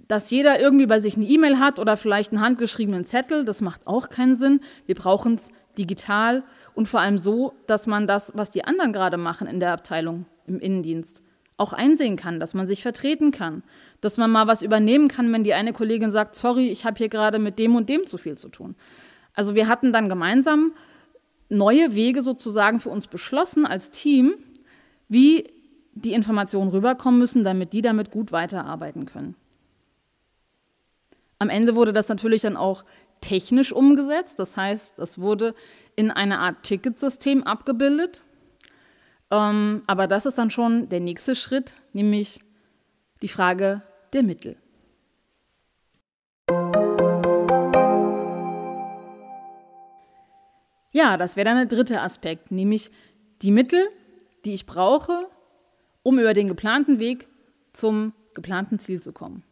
dass 0.08 0.30
jeder 0.30 0.58
irgendwie 0.58 0.88
bei 0.88 1.02
sich 1.02 1.18
eine 1.18 1.26
E-Mail 1.26 1.60
hat 1.60 1.80
oder 1.80 1.98
vielleicht 1.98 2.32
einen 2.32 2.40
handgeschriebenen 2.40 3.04
Zettel, 3.04 3.44
das 3.44 3.60
macht 3.60 3.88
auch 3.88 4.08
keinen 4.08 4.38
Sinn. 4.38 4.62
Wir 4.86 4.96
brauchen 4.96 5.36
es 5.36 5.50
digital 5.78 6.44
und 6.76 6.88
vor 6.88 7.02
allem 7.02 7.18
so, 7.18 7.56
dass 7.68 7.88
man 7.88 8.08
das, 8.08 8.32
was 8.36 8.52
die 8.52 8.64
anderen 8.64 8.94
gerade 8.94 9.18
machen 9.18 9.48
in 9.48 9.60
der 9.60 9.74
Abteilung, 9.74 10.26
im 10.48 10.60
Innendienst, 10.60 11.22
auch 11.58 11.74
einsehen 11.74 12.16
kann, 12.16 12.40
dass 12.40 12.54
man 12.54 12.68
sich 12.68 12.82
vertreten 12.82 13.32
kann, 13.32 13.64
dass 14.02 14.18
man 14.18 14.32
mal 14.32 14.48
was 14.48 14.62
übernehmen 14.62 15.08
kann, 15.08 15.32
wenn 15.34 15.44
die 15.44 15.54
eine 15.54 15.74
Kollegin 15.74 16.12
sagt, 16.12 16.36
sorry, 16.36 16.70
ich 16.70 16.86
habe 16.86 16.98
hier 16.98 17.10
gerade 17.10 17.40
mit 17.40 17.58
dem 17.60 17.76
und 17.76 17.90
dem 17.90 18.06
zu 18.06 18.18
viel 18.18 18.38
zu 18.38 18.50
tun. 18.50 18.76
Also 19.34 19.56
wir 19.56 19.68
hatten 19.68 19.92
dann 19.92 20.10
gemeinsam 20.10 20.74
neue 21.50 21.96
Wege 21.96 22.22
sozusagen 22.22 22.80
für 22.80 22.90
uns 22.90 23.08
beschlossen 23.08 23.66
als 23.66 23.90
Team, 23.90 24.36
wie 25.10 25.46
die 25.94 26.14
Informationen 26.14 26.70
rüberkommen 26.70 27.20
müssen, 27.20 27.44
damit 27.44 27.74
die 27.74 27.82
damit 27.82 28.12
gut 28.12 28.32
weiterarbeiten 28.32 29.06
können. 29.06 29.36
Am 31.40 31.50
Ende 31.50 31.76
wurde 31.76 31.94
das 31.94 32.10
natürlich 32.10 32.42
dann 32.42 32.58
auch 32.58 32.84
technisch 33.22 33.72
umgesetzt. 33.72 34.40
Das 34.40 34.58
heißt, 34.58 34.94
das 34.98 35.20
wurde 35.20 35.56
in 35.96 36.12
einer 36.12 36.40
Art 36.40 36.64
Ticketsystem 36.64 37.44
abgebildet. 37.44 38.24
Ähm, 39.30 39.84
aber 39.88 40.08
das 40.08 40.26
ist 40.26 40.38
dann 40.38 40.50
schon 40.50 40.90
der 40.90 41.00
nächste 41.00 41.36
Schritt, 41.36 41.74
nämlich 41.94 42.40
die 43.22 43.28
Frage 43.28 43.82
der 44.14 44.24
Mittel. 44.24 44.58
Ja, 50.92 51.18
das 51.18 51.36
wäre 51.36 51.46
dann 51.46 51.58
der 51.58 51.66
dritte 51.78 52.02
Aspekt, 52.02 52.52
nämlich 52.52 52.90
die 53.42 53.52
Mittel, 53.52 53.88
die 54.46 54.54
ich 54.54 54.66
brauche, 54.66 55.28
um 56.04 56.18
über 56.18 56.34
den 56.34 56.48
geplanten 56.48 57.00
Weg 57.00 57.28
zum 57.74 58.14
geplanten 58.34 58.80
Ziel 58.80 59.02
zu 59.02 59.12
kommen. 59.12 59.44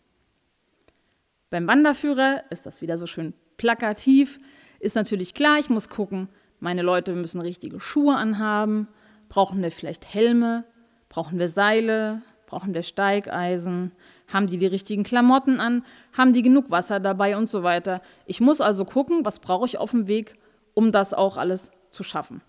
Beim 1.50 1.68
Wanderführer 1.68 2.44
ist 2.50 2.66
das 2.66 2.82
wieder 2.82 2.98
so 2.98 3.06
schön 3.06 3.34
plakativ, 3.58 4.40
ist 4.80 4.96
natürlich 4.96 5.34
klar, 5.34 5.60
ich 5.60 5.70
muss 5.70 5.90
gucken, 5.90 6.30
meine 6.60 6.82
Leute 6.82 7.14
müssen 7.14 7.42
richtige 7.42 7.80
Schuhe 7.80 8.16
anhaben, 8.16 8.88
brauchen 9.36 9.62
wir 9.62 9.70
vielleicht 9.70 10.14
Helme, 10.14 10.64
brauchen 11.10 11.38
wir 11.40 11.50
Seile, 11.50 12.22
brauchen 12.46 12.74
wir 12.74 12.84
Steigeisen, 12.84 13.92
haben 14.32 14.48
die 14.48 14.58
die 14.58 14.66
richtigen 14.66 15.04
Klamotten 15.04 15.60
an, 15.60 15.84
haben 16.14 16.32
die 16.32 16.42
genug 16.42 16.72
Wasser 16.72 17.02
dabei 17.02 17.36
und 17.36 17.50
so 17.50 17.62
weiter. 17.62 18.02
Ich 18.26 18.40
muss 18.40 18.62
also 18.62 18.86
gucken, 18.86 19.26
was 19.26 19.40
brauche 19.40 19.66
ich 19.66 19.78
auf 19.78 19.92
dem 19.92 20.08
Weg, 20.08 20.36
um 20.74 20.94
das 20.94 21.14
auch 21.14 21.36
alles 21.36 21.70
zu 21.92 22.02
schaffen. 22.02 22.44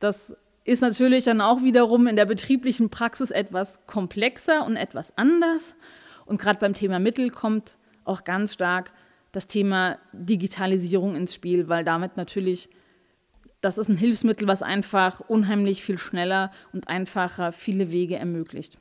Das 0.00 0.34
ist 0.64 0.82
natürlich 0.82 1.22
dann 1.22 1.40
auch 1.40 1.62
wiederum 1.62 2.08
in 2.08 2.16
der 2.16 2.26
betrieblichen 2.26 2.90
Praxis 2.90 3.30
etwas 3.30 3.78
komplexer 3.86 4.66
und 4.66 4.74
etwas 4.74 5.16
anders. 5.16 5.76
Und 6.26 6.40
gerade 6.40 6.58
beim 6.58 6.74
Thema 6.74 6.98
Mittel 6.98 7.30
kommt 7.30 7.76
auch 8.04 8.24
ganz 8.24 8.54
stark 8.54 8.90
das 9.30 9.46
Thema 9.46 9.98
Digitalisierung 10.12 11.14
ins 11.14 11.32
Spiel, 11.32 11.68
weil 11.68 11.84
damit 11.84 12.16
natürlich, 12.16 12.68
das 13.62 13.78
ist 13.78 13.88
ein 13.88 13.96
Hilfsmittel, 13.96 14.46
was 14.48 14.60
einfach 14.60 15.20
unheimlich 15.20 15.82
viel 15.82 15.96
schneller 15.96 16.50
und 16.72 16.88
einfacher 16.88 17.52
viele 17.52 17.90
Wege 17.90 18.16
ermöglicht. 18.16 18.76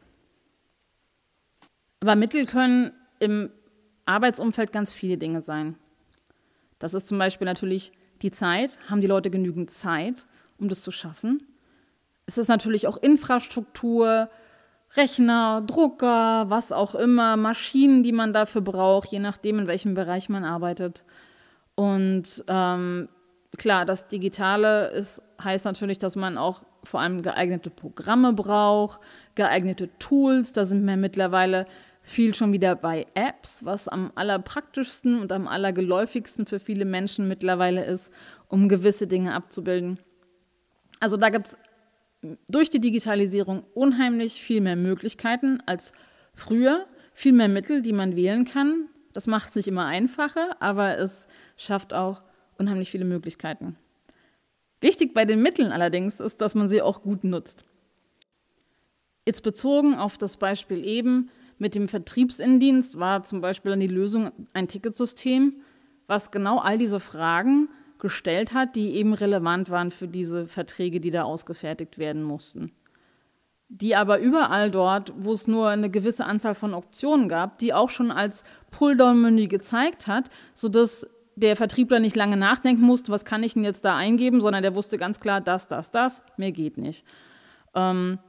Aber 2.01 2.15
Mittel 2.15 2.47
können 2.47 2.91
im 3.19 3.51
Arbeitsumfeld 4.05 4.73
ganz 4.73 4.91
viele 4.91 5.17
Dinge 5.17 5.41
sein. 5.41 5.77
Das 6.79 6.95
ist 6.95 7.07
zum 7.07 7.19
Beispiel 7.19 7.45
natürlich 7.45 7.91
die 8.23 8.31
Zeit. 8.31 8.79
Haben 8.89 9.01
die 9.01 9.07
Leute 9.07 9.29
genügend 9.29 9.69
Zeit, 9.69 10.25
um 10.57 10.67
das 10.67 10.81
zu 10.81 10.89
schaffen? 10.89 11.43
Es 12.25 12.39
ist 12.39 12.47
natürlich 12.47 12.87
auch 12.87 12.97
Infrastruktur, 12.97 14.29
Rechner, 14.95 15.61
Drucker, 15.61 16.49
was 16.49 16.71
auch 16.71 16.95
immer, 16.95 17.37
Maschinen, 17.37 18.01
die 18.01 18.11
man 18.11 18.33
dafür 18.33 18.61
braucht, 18.61 19.11
je 19.11 19.19
nachdem, 19.19 19.59
in 19.59 19.67
welchem 19.67 19.93
Bereich 19.93 20.27
man 20.27 20.43
arbeitet. 20.43 21.05
Und 21.75 22.43
ähm, 22.47 23.09
klar, 23.57 23.85
das 23.85 24.07
Digitale 24.07 24.87
ist, 24.91 25.21
heißt 25.43 25.65
natürlich, 25.65 25.97
dass 25.97 26.15
man 26.15 26.37
auch 26.37 26.63
vor 26.83 26.99
allem 26.99 27.21
geeignete 27.21 27.69
Programme 27.69 28.33
braucht, 28.33 28.99
geeignete 29.35 29.89
Tools. 29.99 30.51
Da 30.53 30.65
sind 30.65 30.85
wir 30.85 30.97
mittlerweile 30.97 31.65
viel 32.01 32.33
schon 32.33 32.51
wieder 32.51 32.75
bei 32.75 33.05
Apps, 33.13 33.63
was 33.63 33.87
am 33.87 34.11
allerpraktischsten 34.15 35.19
und 35.19 35.31
am 35.31 35.47
allergeläufigsten 35.47 36.45
für 36.45 36.59
viele 36.59 36.85
Menschen 36.85 37.27
mittlerweile 37.27 37.85
ist, 37.85 38.11
um 38.47 38.69
gewisse 38.69 39.07
Dinge 39.07 39.33
abzubilden. 39.33 39.99
Also 40.99 41.17
da 41.17 41.29
gibt 41.29 41.47
es 41.47 41.57
durch 42.47 42.69
die 42.69 42.79
Digitalisierung 42.79 43.63
unheimlich 43.73 44.41
viel 44.41 44.61
mehr 44.61 44.75
Möglichkeiten 44.75 45.61
als 45.65 45.93
früher, 46.33 46.85
viel 47.13 47.33
mehr 47.33 47.49
Mittel, 47.49 47.81
die 47.81 47.93
man 47.93 48.15
wählen 48.15 48.45
kann. 48.45 48.87
Das 49.13 49.27
macht 49.27 49.49
es 49.49 49.55
nicht 49.55 49.67
immer 49.67 49.85
einfacher, 49.85 50.55
aber 50.59 50.97
es 50.97 51.27
schafft 51.57 51.93
auch 51.93 52.23
unheimlich 52.61 52.89
viele 52.89 53.05
Möglichkeiten. 53.05 53.75
Wichtig 54.79 55.13
bei 55.13 55.25
den 55.25 55.41
Mitteln 55.41 55.71
allerdings 55.71 56.19
ist, 56.19 56.41
dass 56.41 56.55
man 56.55 56.69
sie 56.69 56.81
auch 56.81 57.01
gut 57.01 57.23
nutzt. 57.23 57.65
Jetzt 59.25 59.41
bezogen 59.41 59.95
auf 59.95 60.17
das 60.17 60.37
Beispiel 60.37 60.83
eben 60.85 61.29
mit 61.59 61.75
dem 61.75 61.87
Vertriebsindienst 61.87 62.97
war 62.97 63.23
zum 63.23 63.39
Beispiel 63.39 63.71
dann 63.71 63.79
die 63.79 63.87
Lösung 63.87 64.31
ein 64.53 64.67
Ticketsystem, 64.67 65.57
was 66.07 66.31
genau 66.31 66.57
all 66.57 66.79
diese 66.79 66.99
Fragen 66.99 67.69
gestellt 67.99 68.55
hat, 68.55 68.75
die 68.75 68.95
eben 68.95 69.13
relevant 69.13 69.69
waren 69.69 69.91
für 69.91 70.07
diese 70.07 70.47
Verträge, 70.47 70.99
die 70.99 71.11
da 71.11 71.21
ausgefertigt 71.21 71.99
werden 71.99 72.23
mussten. 72.23 72.71
Die 73.69 73.95
aber 73.95 74.19
überall 74.19 74.71
dort, 74.71 75.13
wo 75.15 75.33
es 75.33 75.47
nur 75.47 75.69
eine 75.69 75.91
gewisse 75.91 76.25
Anzahl 76.25 76.55
von 76.55 76.73
Optionen 76.73 77.29
gab, 77.29 77.59
die 77.59 77.75
auch 77.75 77.89
schon 77.89 78.09
als 78.09 78.43
Pulldown-Menü 78.71 79.47
gezeigt 79.47 80.07
hat, 80.07 80.31
sodass 80.55 81.07
der 81.41 81.55
Vertriebler 81.55 81.99
nicht 81.99 82.15
lange 82.15 82.37
nachdenken 82.37 82.83
musste, 82.83 83.11
was 83.11 83.25
kann 83.25 83.43
ich 83.43 83.53
denn 83.53 83.63
jetzt 83.63 83.83
da 83.83 83.95
eingeben, 83.95 84.41
sondern 84.41 84.63
der 84.63 84.75
wusste 84.75 84.97
ganz 84.97 85.19
klar, 85.19 85.41
das, 85.41 85.67
das, 85.67 85.91
das, 85.91 86.21
mehr 86.37 86.51
geht 86.51 86.77
nicht. 86.77 87.05
Ähm, 87.75 88.19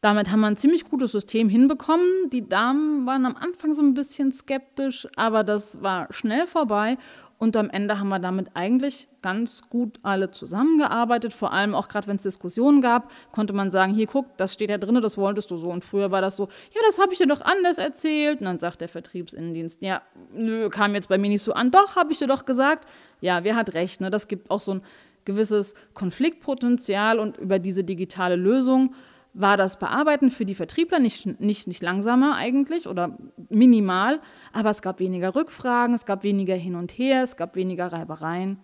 damit 0.00 0.30
haben 0.30 0.40
wir 0.40 0.46
ein 0.46 0.56
ziemlich 0.56 0.84
gutes 0.84 1.12
System 1.12 1.48
hinbekommen. 1.48 2.30
Die 2.32 2.48
Damen 2.48 3.06
waren 3.06 3.26
am 3.26 3.36
Anfang 3.36 3.74
so 3.74 3.82
ein 3.82 3.94
bisschen 3.94 4.30
skeptisch, 4.30 5.08
aber 5.16 5.42
das 5.42 5.82
war 5.82 6.12
schnell 6.12 6.46
vorbei 6.46 6.96
und 7.38 7.54
am 7.56 7.68
Ende 7.68 8.00
haben 8.00 8.08
wir 8.08 8.18
damit 8.18 8.48
eigentlich 8.54 9.08
ganz 9.20 9.68
gut 9.68 10.00
alle 10.02 10.30
zusammengearbeitet. 10.30 11.34
Vor 11.34 11.52
allem 11.52 11.74
auch 11.74 11.88
gerade, 11.88 12.06
wenn 12.06 12.16
es 12.16 12.22
Diskussionen 12.22 12.80
gab, 12.80 13.10
konnte 13.30 13.52
man 13.52 13.70
sagen, 13.70 13.92
hier 13.92 14.06
guck, 14.06 14.36
das 14.38 14.54
steht 14.54 14.70
ja 14.70 14.78
drin, 14.78 14.94
das 15.02 15.18
wolltest 15.18 15.50
du 15.50 15.58
so. 15.58 15.68
Und 15.68 15.84
früher 15.84 16.10
war 16.10 16.22
das 16.22 16.36
so, 16.36 16.44
ja, 16.74 16.80
das 16.86 16.98
habe 16.98 17.12
ich 17.12 17.18
dir 17.18 17.26
doch 17.26 17.42
anders 17.42 17.76
erzählt. 17.76 18.40
Und 18.40 18.46
dann 18.46 18.58
sagt 18.58 18.80
der 18.80 18.88
Vertriebsinnendienst, 18.88 19.82
ja, 19.82 20.00
nö, 20.32 20.70
kam 20.70 20.94
jetzt 20.94 21.08
bei 21.10 21.18
mir 21.18 21.28
nicht 21.28 21.42
so 21.42 21.52
an. 21.52 21.70
Doch, 21.70 21.94
habe 21.94 22.10
ich 22.10 22.18
dir 22.18 22.26
doch 22.26 22.46
gesagt. 22.46 22.88
Ja, 23.20 23.44
wer 23.44 23.54
hat 23.54 23.74
recht? 23.74 24.00
Ne? 24.00 24.10
Das 24.10 24.28
gibt 24.28 24.50
auch 24.50 24.60
so 24.60 24.74
ein 24.74 24.82
gewisses 25.26 25.74
Konfliktpotenzial 25.92 27.18
und 27.18 27.36
über 27.36 27.58
diese 27.58 27.84
digitale 27.84 28.36
Lösung 28.36 28.94
war 29.38 29.58
das 29.58 29.78
Bearbeiten 29.78 30.30
für 30.30 30.46
die 30.46 30.54
Vertriebler 30.54 30.98
nicht, 30.98 31.40
nicht, 31.40 31.66
nicht 31.66 31.82
langsamer 31.82 32.36
eigentlich 32.36 32.88
oder 32.88 33.18
minimal, 33.50 34.20
aber 34.52 34.70
es 34.70 34.80
gab 34.80 34.98
weniger 34.98 35.34
Rückfragen, 35.34 35.94
es 35.94 36.06
gab 36.06 36.22
weniger 36.22 36.54
hin 36.54 36.74
und 36.74 36.90
her, 36.92 37.22
es 37.22 37.36
gab 37.36 37.54
weniger 37.54 37.92
Reibereien. 37.92 38.58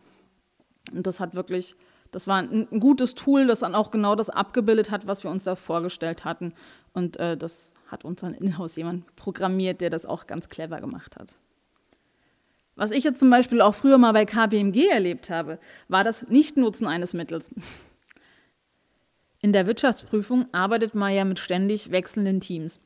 Und 0.91 1.07
das 1.07 1.21
hat 1.21 1.35
wirklich, 1.35 1.77
das 2.11 2.27
war 2.27 2.39
ein, 2.39 2.69
ein 2.73 2.81
gutes 2.81 3.15
Tool, 3.15 3.47
das 3.47 3.61
dann 3.61 3.75
auch 3.75 3.91
genau 3.91 4.15
das 4.15 4.31
abgebildet 4.31 4.91
hat, 4.91 5.07
was 5.07 5.23
wir 5.25 5.31
uns 5.31 5.45
da 5.45 5.57
vorgestellt 5.57 6.25
hatten. 6.25 6.55
Und 6.95 7.19
äh, 7.19 7.37
das 7.37 7.75
hat 7.89 8.07
uns 8.07 8.23
dann 8.23 8.33
in-house 8.33 8.77
jemand 8.77 9.15
programmiert, 9.15 9.83
der 9.83 9.91
das 9.91 10.07
auch 10.07 10.27
ganz 10.27 10.49
clever 10.49 10.81
gemacht 10.81 11.17
hat. 11.17 11.37
Was 12.77 12.93
ich 12.93 13.05
jetzt 13.05 13.21
zum 13.21 13.29
Beispiel 13.29 13.61
auch 13.61 13.75
früher 13.75 13.99
mal 13.99 14.13
bei 14.13 14.25
KPMG 14.25 14.89
erlebt 14.89 15.29
habe, 15.29 15.59
war 15.89 16.03
das 16.03 16.27
Nichtnutzen 16.29 16.87
eines 16.87 17.13
Mittels. 17.13 17.51
In 19.43 19.53
der 19.53 19.67
Wirtschaftsprüfung 19.67 20.47
arbeitet 20.53 20.95
man 20.95 21.13
ja 21.13 21.25
mit 21.25 21.41
ständig 21.41 21.91
wechselnden 21.91 22.39
Teams. 22.39 22.81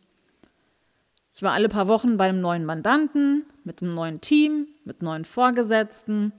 Ich 1.35 1.43
war 1.43 1.53
alle 1.53 1.69
paar 1.69 1.87
Wochen 1.87 2.17
bei 2.17 2.31
einem 2.31 2.41
neuen 2.41 2.65
Mandanten, 2.65 3.45
mit 3.63 3.83
einem 3.83 3.95
neuen 3.95 4.23
Team, 4.23 4.69
mit 4.87 5.03
neuen 5.03 5.27
Vorgesetzten. 5.27 6.33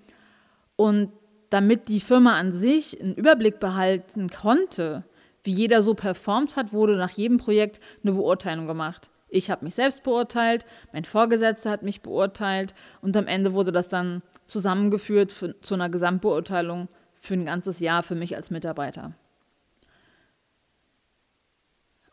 Und 0.75 1.11
damit 1.51 1.87
die 1.87 1.99
Firma 1.99 2.35
an 2.39 2.51
sich 2.51 2.99
einen 2.99 3.13
Überblick 3.13 3.59
behalten 3.59 4.31
konnte, 4.31 5.03
wie 5.43 5.51
jeder 5.51 5.83
so 5.83 5.93
performt 5.93 6.55
hat, 6.55 6.73
wurde 6.73 6.97
nach 6.97 7.11
jedem 7.11 7.37
Projekt 7.37 7.79
eine 8.03 8.13
Beurteilung 8.13 8.65
gemacht. 8.65 9.11
Ich 9.29 9.51
habe 9.51 9.65
mich 9.65 9.75
selbst 9.75 10.01
beurteilt, 10.01 10.65
mein 10.93 11.05
Vorgesetzter 11.05 11.69
hat 11.69 11.83
mich 11.83 12.01
beurteilt 12.01 12.73
und 13.01 13.15
am 13.15 13.27
Ende 13.27 13.53
wurde 13.53 13.71
das 13.71 13.87
dann 13.87 14.23
zusammengeführt 14.47 15.31
für, 15.31 15.61
zu 15.61 15.75
einer 15.75 15.89
Gesamtbeurteilung 15.89 16.87
für 17.19 17.35
ein 17.35 17.45
ganzes 17.45 17.79
Jahr 17.79 18.01
für 18.01 18.15
mich 18.15 18.35
als 18.35 18.49
Mitarbeiter. 18.49 19.13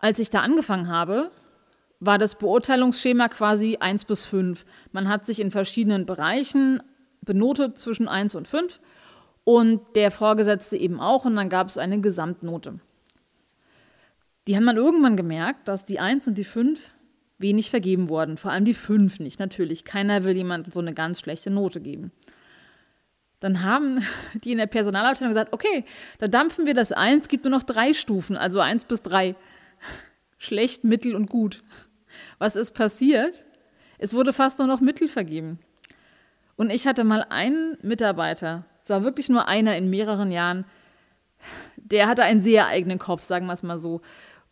Als 0.04 0.18
ich 0.18 0.28
da 0.28 0.40
angefangen 0.40 0.88
habe, 0.88 1.30
war 1.98 2.18
das 2.18 2.34
Beurteilungsschema 2.34 3.30
quasi 3.30 3.78
1 3.80 4.04
bis 4.04 4.22
5. 4.26 4.66
Man 4.92 5.08
hat 5.08 5.24
sich 5.24 5.40
in 5.40 5.50
verschiedenen 5.50 6.04
Bereichen 6.04 6.82
benotet 7.22 7.78
zwischen 7.78 8.06
1 8.06 8.34
und 8.34 8.46
5 8.46 8.80
und 9.44 9.80
der 9.94 10.10
Vorgesetzte 10.10 10.76
eben 10.76 11.00
auch 11.00 11.24
und 11.24 11.36
dann 11.36 11.48
gab 11.48 11.68
es 11.68 11.78
eine 11.78 12.02
Gesamtnote. 12.02 12.80
Die 14.46 14.56
haben 14.56 14.66
dann 14.66 14.76
irgendwann 14.76 15.16
gemerkt, 15.16 15.68
dass 15.68 15.86
die 15.86 16.00
1 16.00 16.28
und 16.28 16.36
die 16.36 16.44
5 16.44 16.92
wenig 17.38 17.70
vergeben 17.70 18.10
wurden, 18.10 18.36
vor 18.36 18.50
allem 18.50 18.66
die 18.66 18.74
5 18.74 19.20
nicht, 19.20 19.40
natürlich. 19.40 19.86
Keiner 19.86 20.22
will 20.24 20.36
jemandem 20.36 20.70
so 20.70 20.80
eine 20.80 20.92
ganz 20.92 21.20
schlechte 21.20 21.48
Note 21.48 21.80
geben. 21.80 22.12
Dann 23.40 23.62
haben 23.62 24.04
die 24.34 24.52
in 24.52 24.58
der 24.58 24.66
Personalabteilung 24.66 25.30
gesagt, 25.30 25.54
okay, 25.54 25.86
dann 26.18 26.30
dampfen 26.30 26.66
wir 26.66 26.74
das 26.74 26.92
1, 26.92 27.28
gibt 27.28 27.44
nur 27.44 27.52
noch 27.52 27.62
drei 27.62 27.94
Stufen, 27.94 28.36
also 28.36 28.60
1 28.60 28.84
bis 28.84 29.00
3 29.00 29.34
schlecht, 30.38 30.84
mittel 30.84 31.14
und 31.14 31.26
gut. 31.26 31.62
Was 32.38 32.56
ist 32.56 32.72
passiert? 32.72 33.44
Es 33.98 34.14
wurde 34.14 34.32
fast 34.32 34.58
nur 34.58 34.68
noch 34.68 34.80
Mittel 34.80 35.08
vergeben. 35.08 35.58
Und 36.56 36.70
ich 36.70 36.86
hatte 36.86 37.04
mal 37.04 37.24
einen 37.28 37.76
Mitarbeiter, 37.82 38.64
es 38.82 38.90
war 38.90 39.02
wirklich 39.02 39.28
nur 39.28 39.48
einer 39.48 39.76
in 39.76 39.90
mehreren 39.90 40.30
Jahren, 40.30 40.64
der 41.76 42.06
hatte 42.06 42.22
einen 42.22 42.40
sehr 42.40 42.66
eigenen 42.66 42.98
Kopf, 42.98 43.24
sagen 43.24 43.46
wir 43.46 43.52
es 43.52 43.62
mal 43.62 43.78
so. 43.78 44.00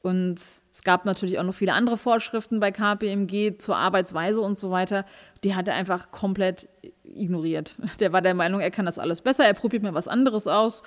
Und 0.01 0.37
es 0.73 0.83
gab 0.83 1.05
natürlich 1.05 1.38
auch 1.38 1.45
noch 1.45 1.55
viele 1.55 1.75
andere 1.75 1.97
Vorschriften 1.97 2.59
bei 2.59 2.73
KPMG 2.73 3.59
zur 3.59 3.77
Arbeitsweise 3.77 4.40
und 4.40 4.59
so 4.59 4.71
weiter. 4.71 5.05
Die 5.45 5.55
hat 5.55 5.68
er 5.68 5.75
einfach 5.75 6.11
komplett 6.11 6.68
ignoriert. 7.05 7.77
Der 8.01 8.12
war 8.12 8.23
der 8.23 8.35
Meinung, 8.35 8.61
er 8.61 8.71
kann 8.71 8.87
das 8.87 8.99
alles 8.99 9.21
besser, 9.21 9.45
er 9.45 9.55
probiert 9.55 9.83
mir 9.83 9.95
was 9.95 10.09
anderes 10.09 10.47
aus. 10.47 10.83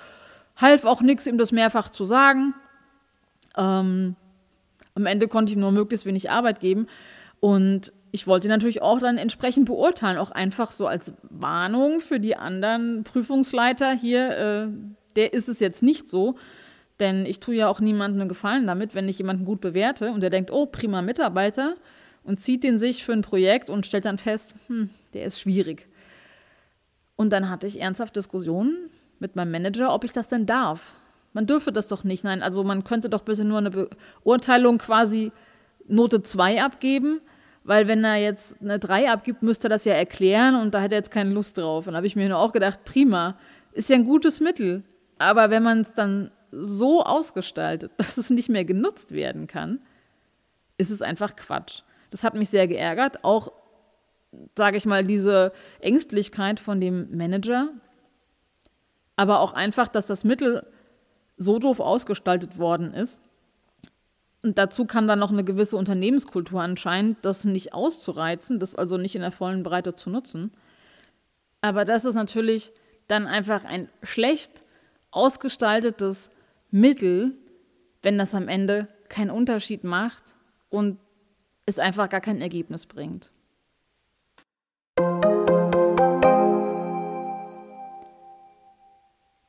Half 0.56 0.84
auch 0.84 1.02
nichts, 1.02 1.26
ihm 1.26 1.38
das 1.38 1.52
mehrfach 1.52 1.88
zu 1.90 2.04
sagen. 2.04 2.54
Ähm, 3.56 4.16
am 4.96 5.06
Ende 5.06 5.28
konnte 5.28 5.50
ich 5.50 5.56
ihm 5.56 5.60
nur 5.60 5.72
möglichst 5.72 6.06
wenig 6.06 6.30
Arbeit 6.30 6.58
geben. 6.58 6.88
Und 7.38 7.92
ich 8.10 8.26
wollte 8.26 8.48
natürlich 8.48 8.82
auch 8.82 8.98
dann 8.98 9.18
entsprechend 9.18 9.66
beurteilen, 9.66 10.18
auch 10.18 10.30
einfach 10.30 10.72
so 10.72 10.86
als 10.86 11.12
Warnung 11.22 12.00
für 12.00 12.18
die 12.18 12.34
anderen 12.34 13.04
Prüfungsleiter 13.04 13.92
hier, 13.92 14.30
äh, 14.30 14.66
der 15.14 15.32
ist 15.34 15.48
es 15.48 15.60
jetzt 15.60 15.82
nicht 15.82 16.08
so. 16.08 16.36
Denn 16.98 17.26
ich 17.26 17.40
tue 17.40 17.54
ja 17.54 17.68
auch 17.68 17.80
niemandem 17.80 18.22
einen 18.22 18.28
Gefallen 18.28 18.66
damit, 18.66 18.94
wenn 18.94 19.08
ich 19.08 19.18
jemanden 19.18 19.44
gut 19.44 19.60
bewerte 19.60 20.10
und 20.12 20.22
der 20.22 20.30
denkt, 20.30 20.50
oh, 20.50 20.64
prima 20.64 21.02
Mitarbeiter 21.02 21.74
und 22.24 22.40
zieht 22.40 22.64
den 22.64 22.78
sich 22.78 23.04
für 23.04 23.12
ein 23.12 23.20
Projekt 23.20 23.68
und 23.68 23.84
stellt 23.84 24.06
dann 24.06 24.16
fest, 24.16 24.54
hm, 24.68 24.88
der 25.12 25.26
ist 25.26 25.38
schwierig. 25.38 25.86
Und 27.16 27.34
dann 27.34 27.50
hatte 27.50 27.66
ich 27.66 27.80
ernsthaft 27.80 28.16
Diskussionen 28.16 28.90
mit 29.18 29.36
meinem 29.36 29.50
Manager, 29.50 29.92
ob 29.92 30.04
ich 30.04 30.12
das 30.12 30.28
denn 30.28 30.46
darf. 30.46 30.96
Man 31.36 31.46
dürfe 31.46 31.70
das 31.70 31.88
doch 31.88 32.02
nicht. 32.02 32.24
Nein, 32.24 32.42
also 32.42 32.64
man 32.64 32.82
könnte 32.82 33.10
doch 33.10 33.20
bitte 33.20 33.44
nur 33.44 33.58
eine 33.58 33.70
Beurteilung 34.24 34.78
quasi 34.78 35.32
Note 35.86 36.22
2 36.22 36.62
abgeben, 36.62 37.20
weil 37.62 37.88
wenn 37.88 38.02
er 38.04 38.16
jetzt 38.16 38.58
eine 38.62 38.78
3 38.78 39.10
abgibt, 39.10 39.42
müsste 39.42 39.66
er 39.66 39.68
das 39.68 39.84
ja 39.84 39.92
erklären 39.92 40.54
und 40.54 40.72
da 40.72 40.80
hätte 40.80 40.94
er 40.94 41.00
jetzt 41.00 41.10
keine 41.10 41.34
Lust 41.34 41.58
drauf. 41.58 41.86
Und 41.86 41.92
da 41.92 41.98
habe 41.98 42.06
ich 42.06 42.16
mir 42.16 42.26
nur 42.26 42.38
auch 42.38 42.54
gedacht, 42.54 42.86
prima, 42.86 43.36
ist 43.72 43.90
ja 43.90 43.96
ein 43.96 44.06
gutes 44.06 44.40
Mittel. 44.40 44.82
Aber 45.18 45.50
wenn 45.50 45.62
man 45.62 45.80
es 45.80 45.92
dann 45.92 46.30
so 46.52 47.02
ausgestaltet, 47.02 47.92
dass 47.98 48.16
es 48.16 48.30
nicht 48.30 48.48
mehr 48.48 48.64
genutzt 48.64 49.12
werden 49.12 49.46
kann, 49.46 49.80
ist 50.78 50.90
es 50.90 51.02
einfach 51.02 51.36
Quatsch. 51.36 51.82
Das 52.08 52.24
hat 52.24 52.32
mich 52.32 52.48
sehr 52.48 52.66
geärgert. 52.66 53.24
Auch, 53.24 53.52
sage 54.56 54.78
ich 54.78 54.86
mal, 54.86 55.04
diese 55.04 55.52
Ängstlichkeit 55.80 56.60
von 56.60 56.80
dem 56.80 57.14
Manager, 57.14 57.68
aber 59.16 59.40
auch 59.40 59.52
einfach, 59.52 59.88
dass 59.88 60.06
das 60.06 60.24
Mittel 60.24 60.66
so 61.36 61.58
doof 61.58 61.80
ausgestaltet 61.80 62.58
worden 62.58 62.94
ist. 62.94 63.20
Und 64.42 64.58
dazu 64.58 64.84
kann 64.84 65.08
dann 65.08 65.18
noch 65.18 65.32
eine 65.32 65.44
gewisse 65.44 65.76
Unternehmenskultur 65.76 66.60
anscheinend, 66.60 67.18
das 67.22 67.44
nicht 67.44 67.74
auszureizen, 67.74 68.60
das 68.60 68.74
also 68.74 68.96
nicht 68.96 69.14
in 69.14 69.22
der 69.22 69.32
vollen 69.32 69.62
Breite 69.62 69.94
zu 69.94 70.08
nutzen. 70.08 70.52
Aber 71.60 71.84
das 71.84 72.04
ist 72.04 72.14
natürlich 72.14 72.72
dann 73.08 73.26
einfach 73.26 73.64
ein 73.64 73.88
schlecht 74.02 74.64
ausgestaltetes 75.10 76.30
Mittel, 76.70 77.32
wenn 78.02 78.18
das 78.18 78.34
am 78.34 78.48
Ende 78.48 78.88
keinen 79.08 79.30
Unterschied 79.30 79.82
macht 79.82 80.36
und 80.68 80.98
es 81.64 81.78
einfach 81.78 82.08
gar 82.08 82.20
kein 82.20 82.40
Ergebnis 82.40 82.86
bringt. 82.86 83.32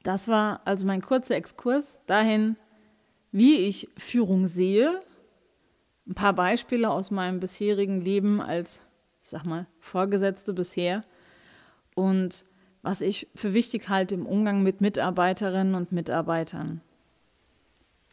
Das 0.07 0.29
war 0.29 0.61
also 0.63 0.87
mein 0.87 1.01
kurzer 1.01 1.35
Exkurs 1.35 1.99
dahin, 2.07 2.55
wie 3.33 3.57
ich 3.57 3.89
Führung 3.97 4.47
sehe. 4.47 5.01
Ein 6.07 6.13
paar 6.13 6.31
Beispiele 6.31 6.89
aus 6.89 7.11
meinem 7.11 7.41
bisherigen 7.41 7.99
Leben 7.99 8.39
als, 8.39 8.81
ich 9.21 9.27
sag 9.27 9.43
mal, 9.43 9.67
Vorgesetzte 9.81 10.53
bisher 10.53 11.03
und 11.93 12.45
was 12.83 13.01
ich 13.01 13.27
für 13.35 13.53
wichtig 13.53 13.89
halte 13.89 14.15
im 14.15 14.25
Umgang 14.25 14.63
mit 14.63 14.79
Mitarbeiterinnen 14.79 15.75
und 15.75 15.91
Mitarbeitern. 15.91 16.79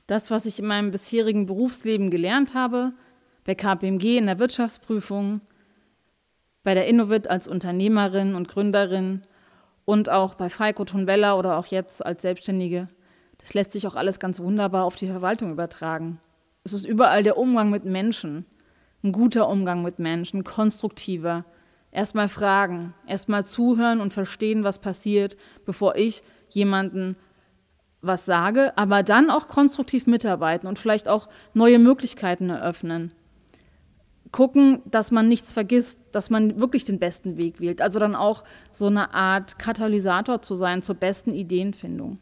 Das, 0.09 0.33
was 0.33 0.47
ich 0.47 0.59
in 0.59 0.67
meinem 0.67 0.91
bisherigen 0.91 1.47
Berufsleben 1.47 2.11
gelernt 2.11 2.55
habe, 2.55 2.93
bei 3.45 3.55
KPMG 3.55 4.19
in 4.19 4.27
der 4.27 4.41
Wirtschaftsprüfung, 4.41 5.43
bei 6.65 6.75
der 6.75 6.89
Innovit 6.89 7.31
als 7.31 7.47
Unternehmerin 7.47 8.35
und 8.35 8.49
Gründerin 8.49 9.23
und 9.85 10.09
auch 10.09 10.35
bei 10.35 10.49
Falco 10.49 10.85
Tonbella 10.85 11.39
oder 11.39 11.59
auch 11.59 11.67
jetzt 11.67 12.05
als 12.05 12.23
Selbstständige, 12.23 12.89
das 13.39 13.55
lässt 13.55 13.73
sich 13.73 13.87
auch 13.87 13.95
alles 13.95 14.19
ganz 14.19 14.41
wunderbar 14.41 14.85
auf 14.85 14.97
die 14.97 15.07
Verwaltung 15.07 15.53
übertragen. 15.53 16.19
Es 16.65 16.73
ist 16.73 16.87
überall 16.87 17.23
der 17.23 17.37
Umgang 17.37 17.71
mit 17.71 17.85
Menschen, 17.85 18.47
ein 19.03 19.13
guter 19.13 19.49
Umgang 19.49 19.83
mit 19.83 19.99
Menschen, 19.99 20.45
konstruktiver. 20.45 21.45
Erstmal 21.91 22.29
fragen, 22.29 22.95
erstmal 23.07 23.45
zuhören 23.45 24.01
und 24.01 24.15
verstehen, 24.15 24.65
was 24.65 24.79
passiert, 24.79 25.37
bevor 25.67 25.97
ich 25.97 26.23
jemanden 26.49 27.17
was 28.01 28.25
sage, 28.25 28.77
aber 28.77 29.03
dann 29.03 29.31
auch 29.31 29.49
konstruktiv 29.49 30.07
mitarbeiten 30.07 30.67
und 30.67 30.79
vielleicht 30.79 31.09
auch 31.09 31.29
neue 31.55 31.79
Möglichkeiten 31.79 32.51
eröffnen 32.51 33.13
gucken, 34.35 34.83
dass 34.85 35.13
man 35.13 35.29
nichts 35.29 35.53
vergisst, 35.53 35.97
dass 36.11 36.29
man 36.29 36.59
wirklich 36.59 36.85
den 36.85 36.99
besten 36.99 37.37
Weg 37.37 37.61
wählt. 37.61 37.81
Also 37.81 38.01
dann 38.01 38.17
auch 38.17 38.43
so 38.73 38.89
eine 38.89 39.15
Art 39.15 39.61
Katalysator 39.61 40.43
zu 40.43 40.57
sein 40.57 40.83
zur 40.83 40.97
besten 40.97 41.33
Ideenfindung. 41.33 42.19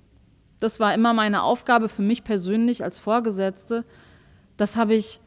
Das 0.60 0.78
war 0.78 0.92
immer 0.92 1.14
meine 1.14 1.42
Aufgabe 1.42 1.88
für 1.88 2.02
mich 2.02 2.22
persönlich 2.22 2.84
als 2.84 2.98
Vorgesetzte. 2.98 3.86
Das 4.58 4.76
habe 4.76 4.94
ich 4.94 5.22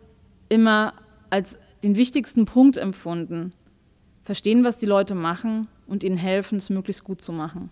immer 0.48 0.94
als 1.32 1.58
den 1.82 1.96
wichtigsten 1.96 2.46
Punkt 2.46 2.78
empfunden. 2.78 3.54
Verstehen, 4.22 4.64
was 4.64 4.78
die 4.78 4.86
Leute 4.86 5.16
machen 5.16 5.68
und 5.88 6.04
ihnen 6.04 6.18
helfen, 6.18 6.60
es 6.60 6.70
möglichst 6.70 7.04
gut 7.04 7.20
zu 7.20 7.32
machen. 7.32 7.72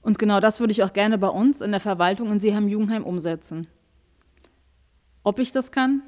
Und 0.00 0.18
genau 0.18 0.40
das 0.40 0.60
würde 0.60 0.72
ich 0.72 0.82
auch 0.82 0.94
gerne 0.94 1.18
bei 1.18 1.28
uns 1.28 1.60
in 1.60 1.72
der 1.72 1.80
Verwaltung 1.80 2.32
in 2.32 2.40
Seeheim-Jugendheim 2.40 3.04
umsetzen. 3.04 3.66
Ob 5.22 5.38
ich 5.40 5.52
das 5.52 5.72
kann, 5.72 6.00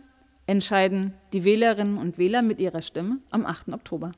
entscheiden 0.47 1.15
die 1.33 1.45
Wählerinnen 1.45 1.99
und 1.99 2.19
Wähler 2.19 2.43
mit 2.43 2.59
ihrer 2.59 2.83
Stimme 2.83 3.19
am 3.31 3.47
8. 3.47 3.69
Oktober. 3.71 4.13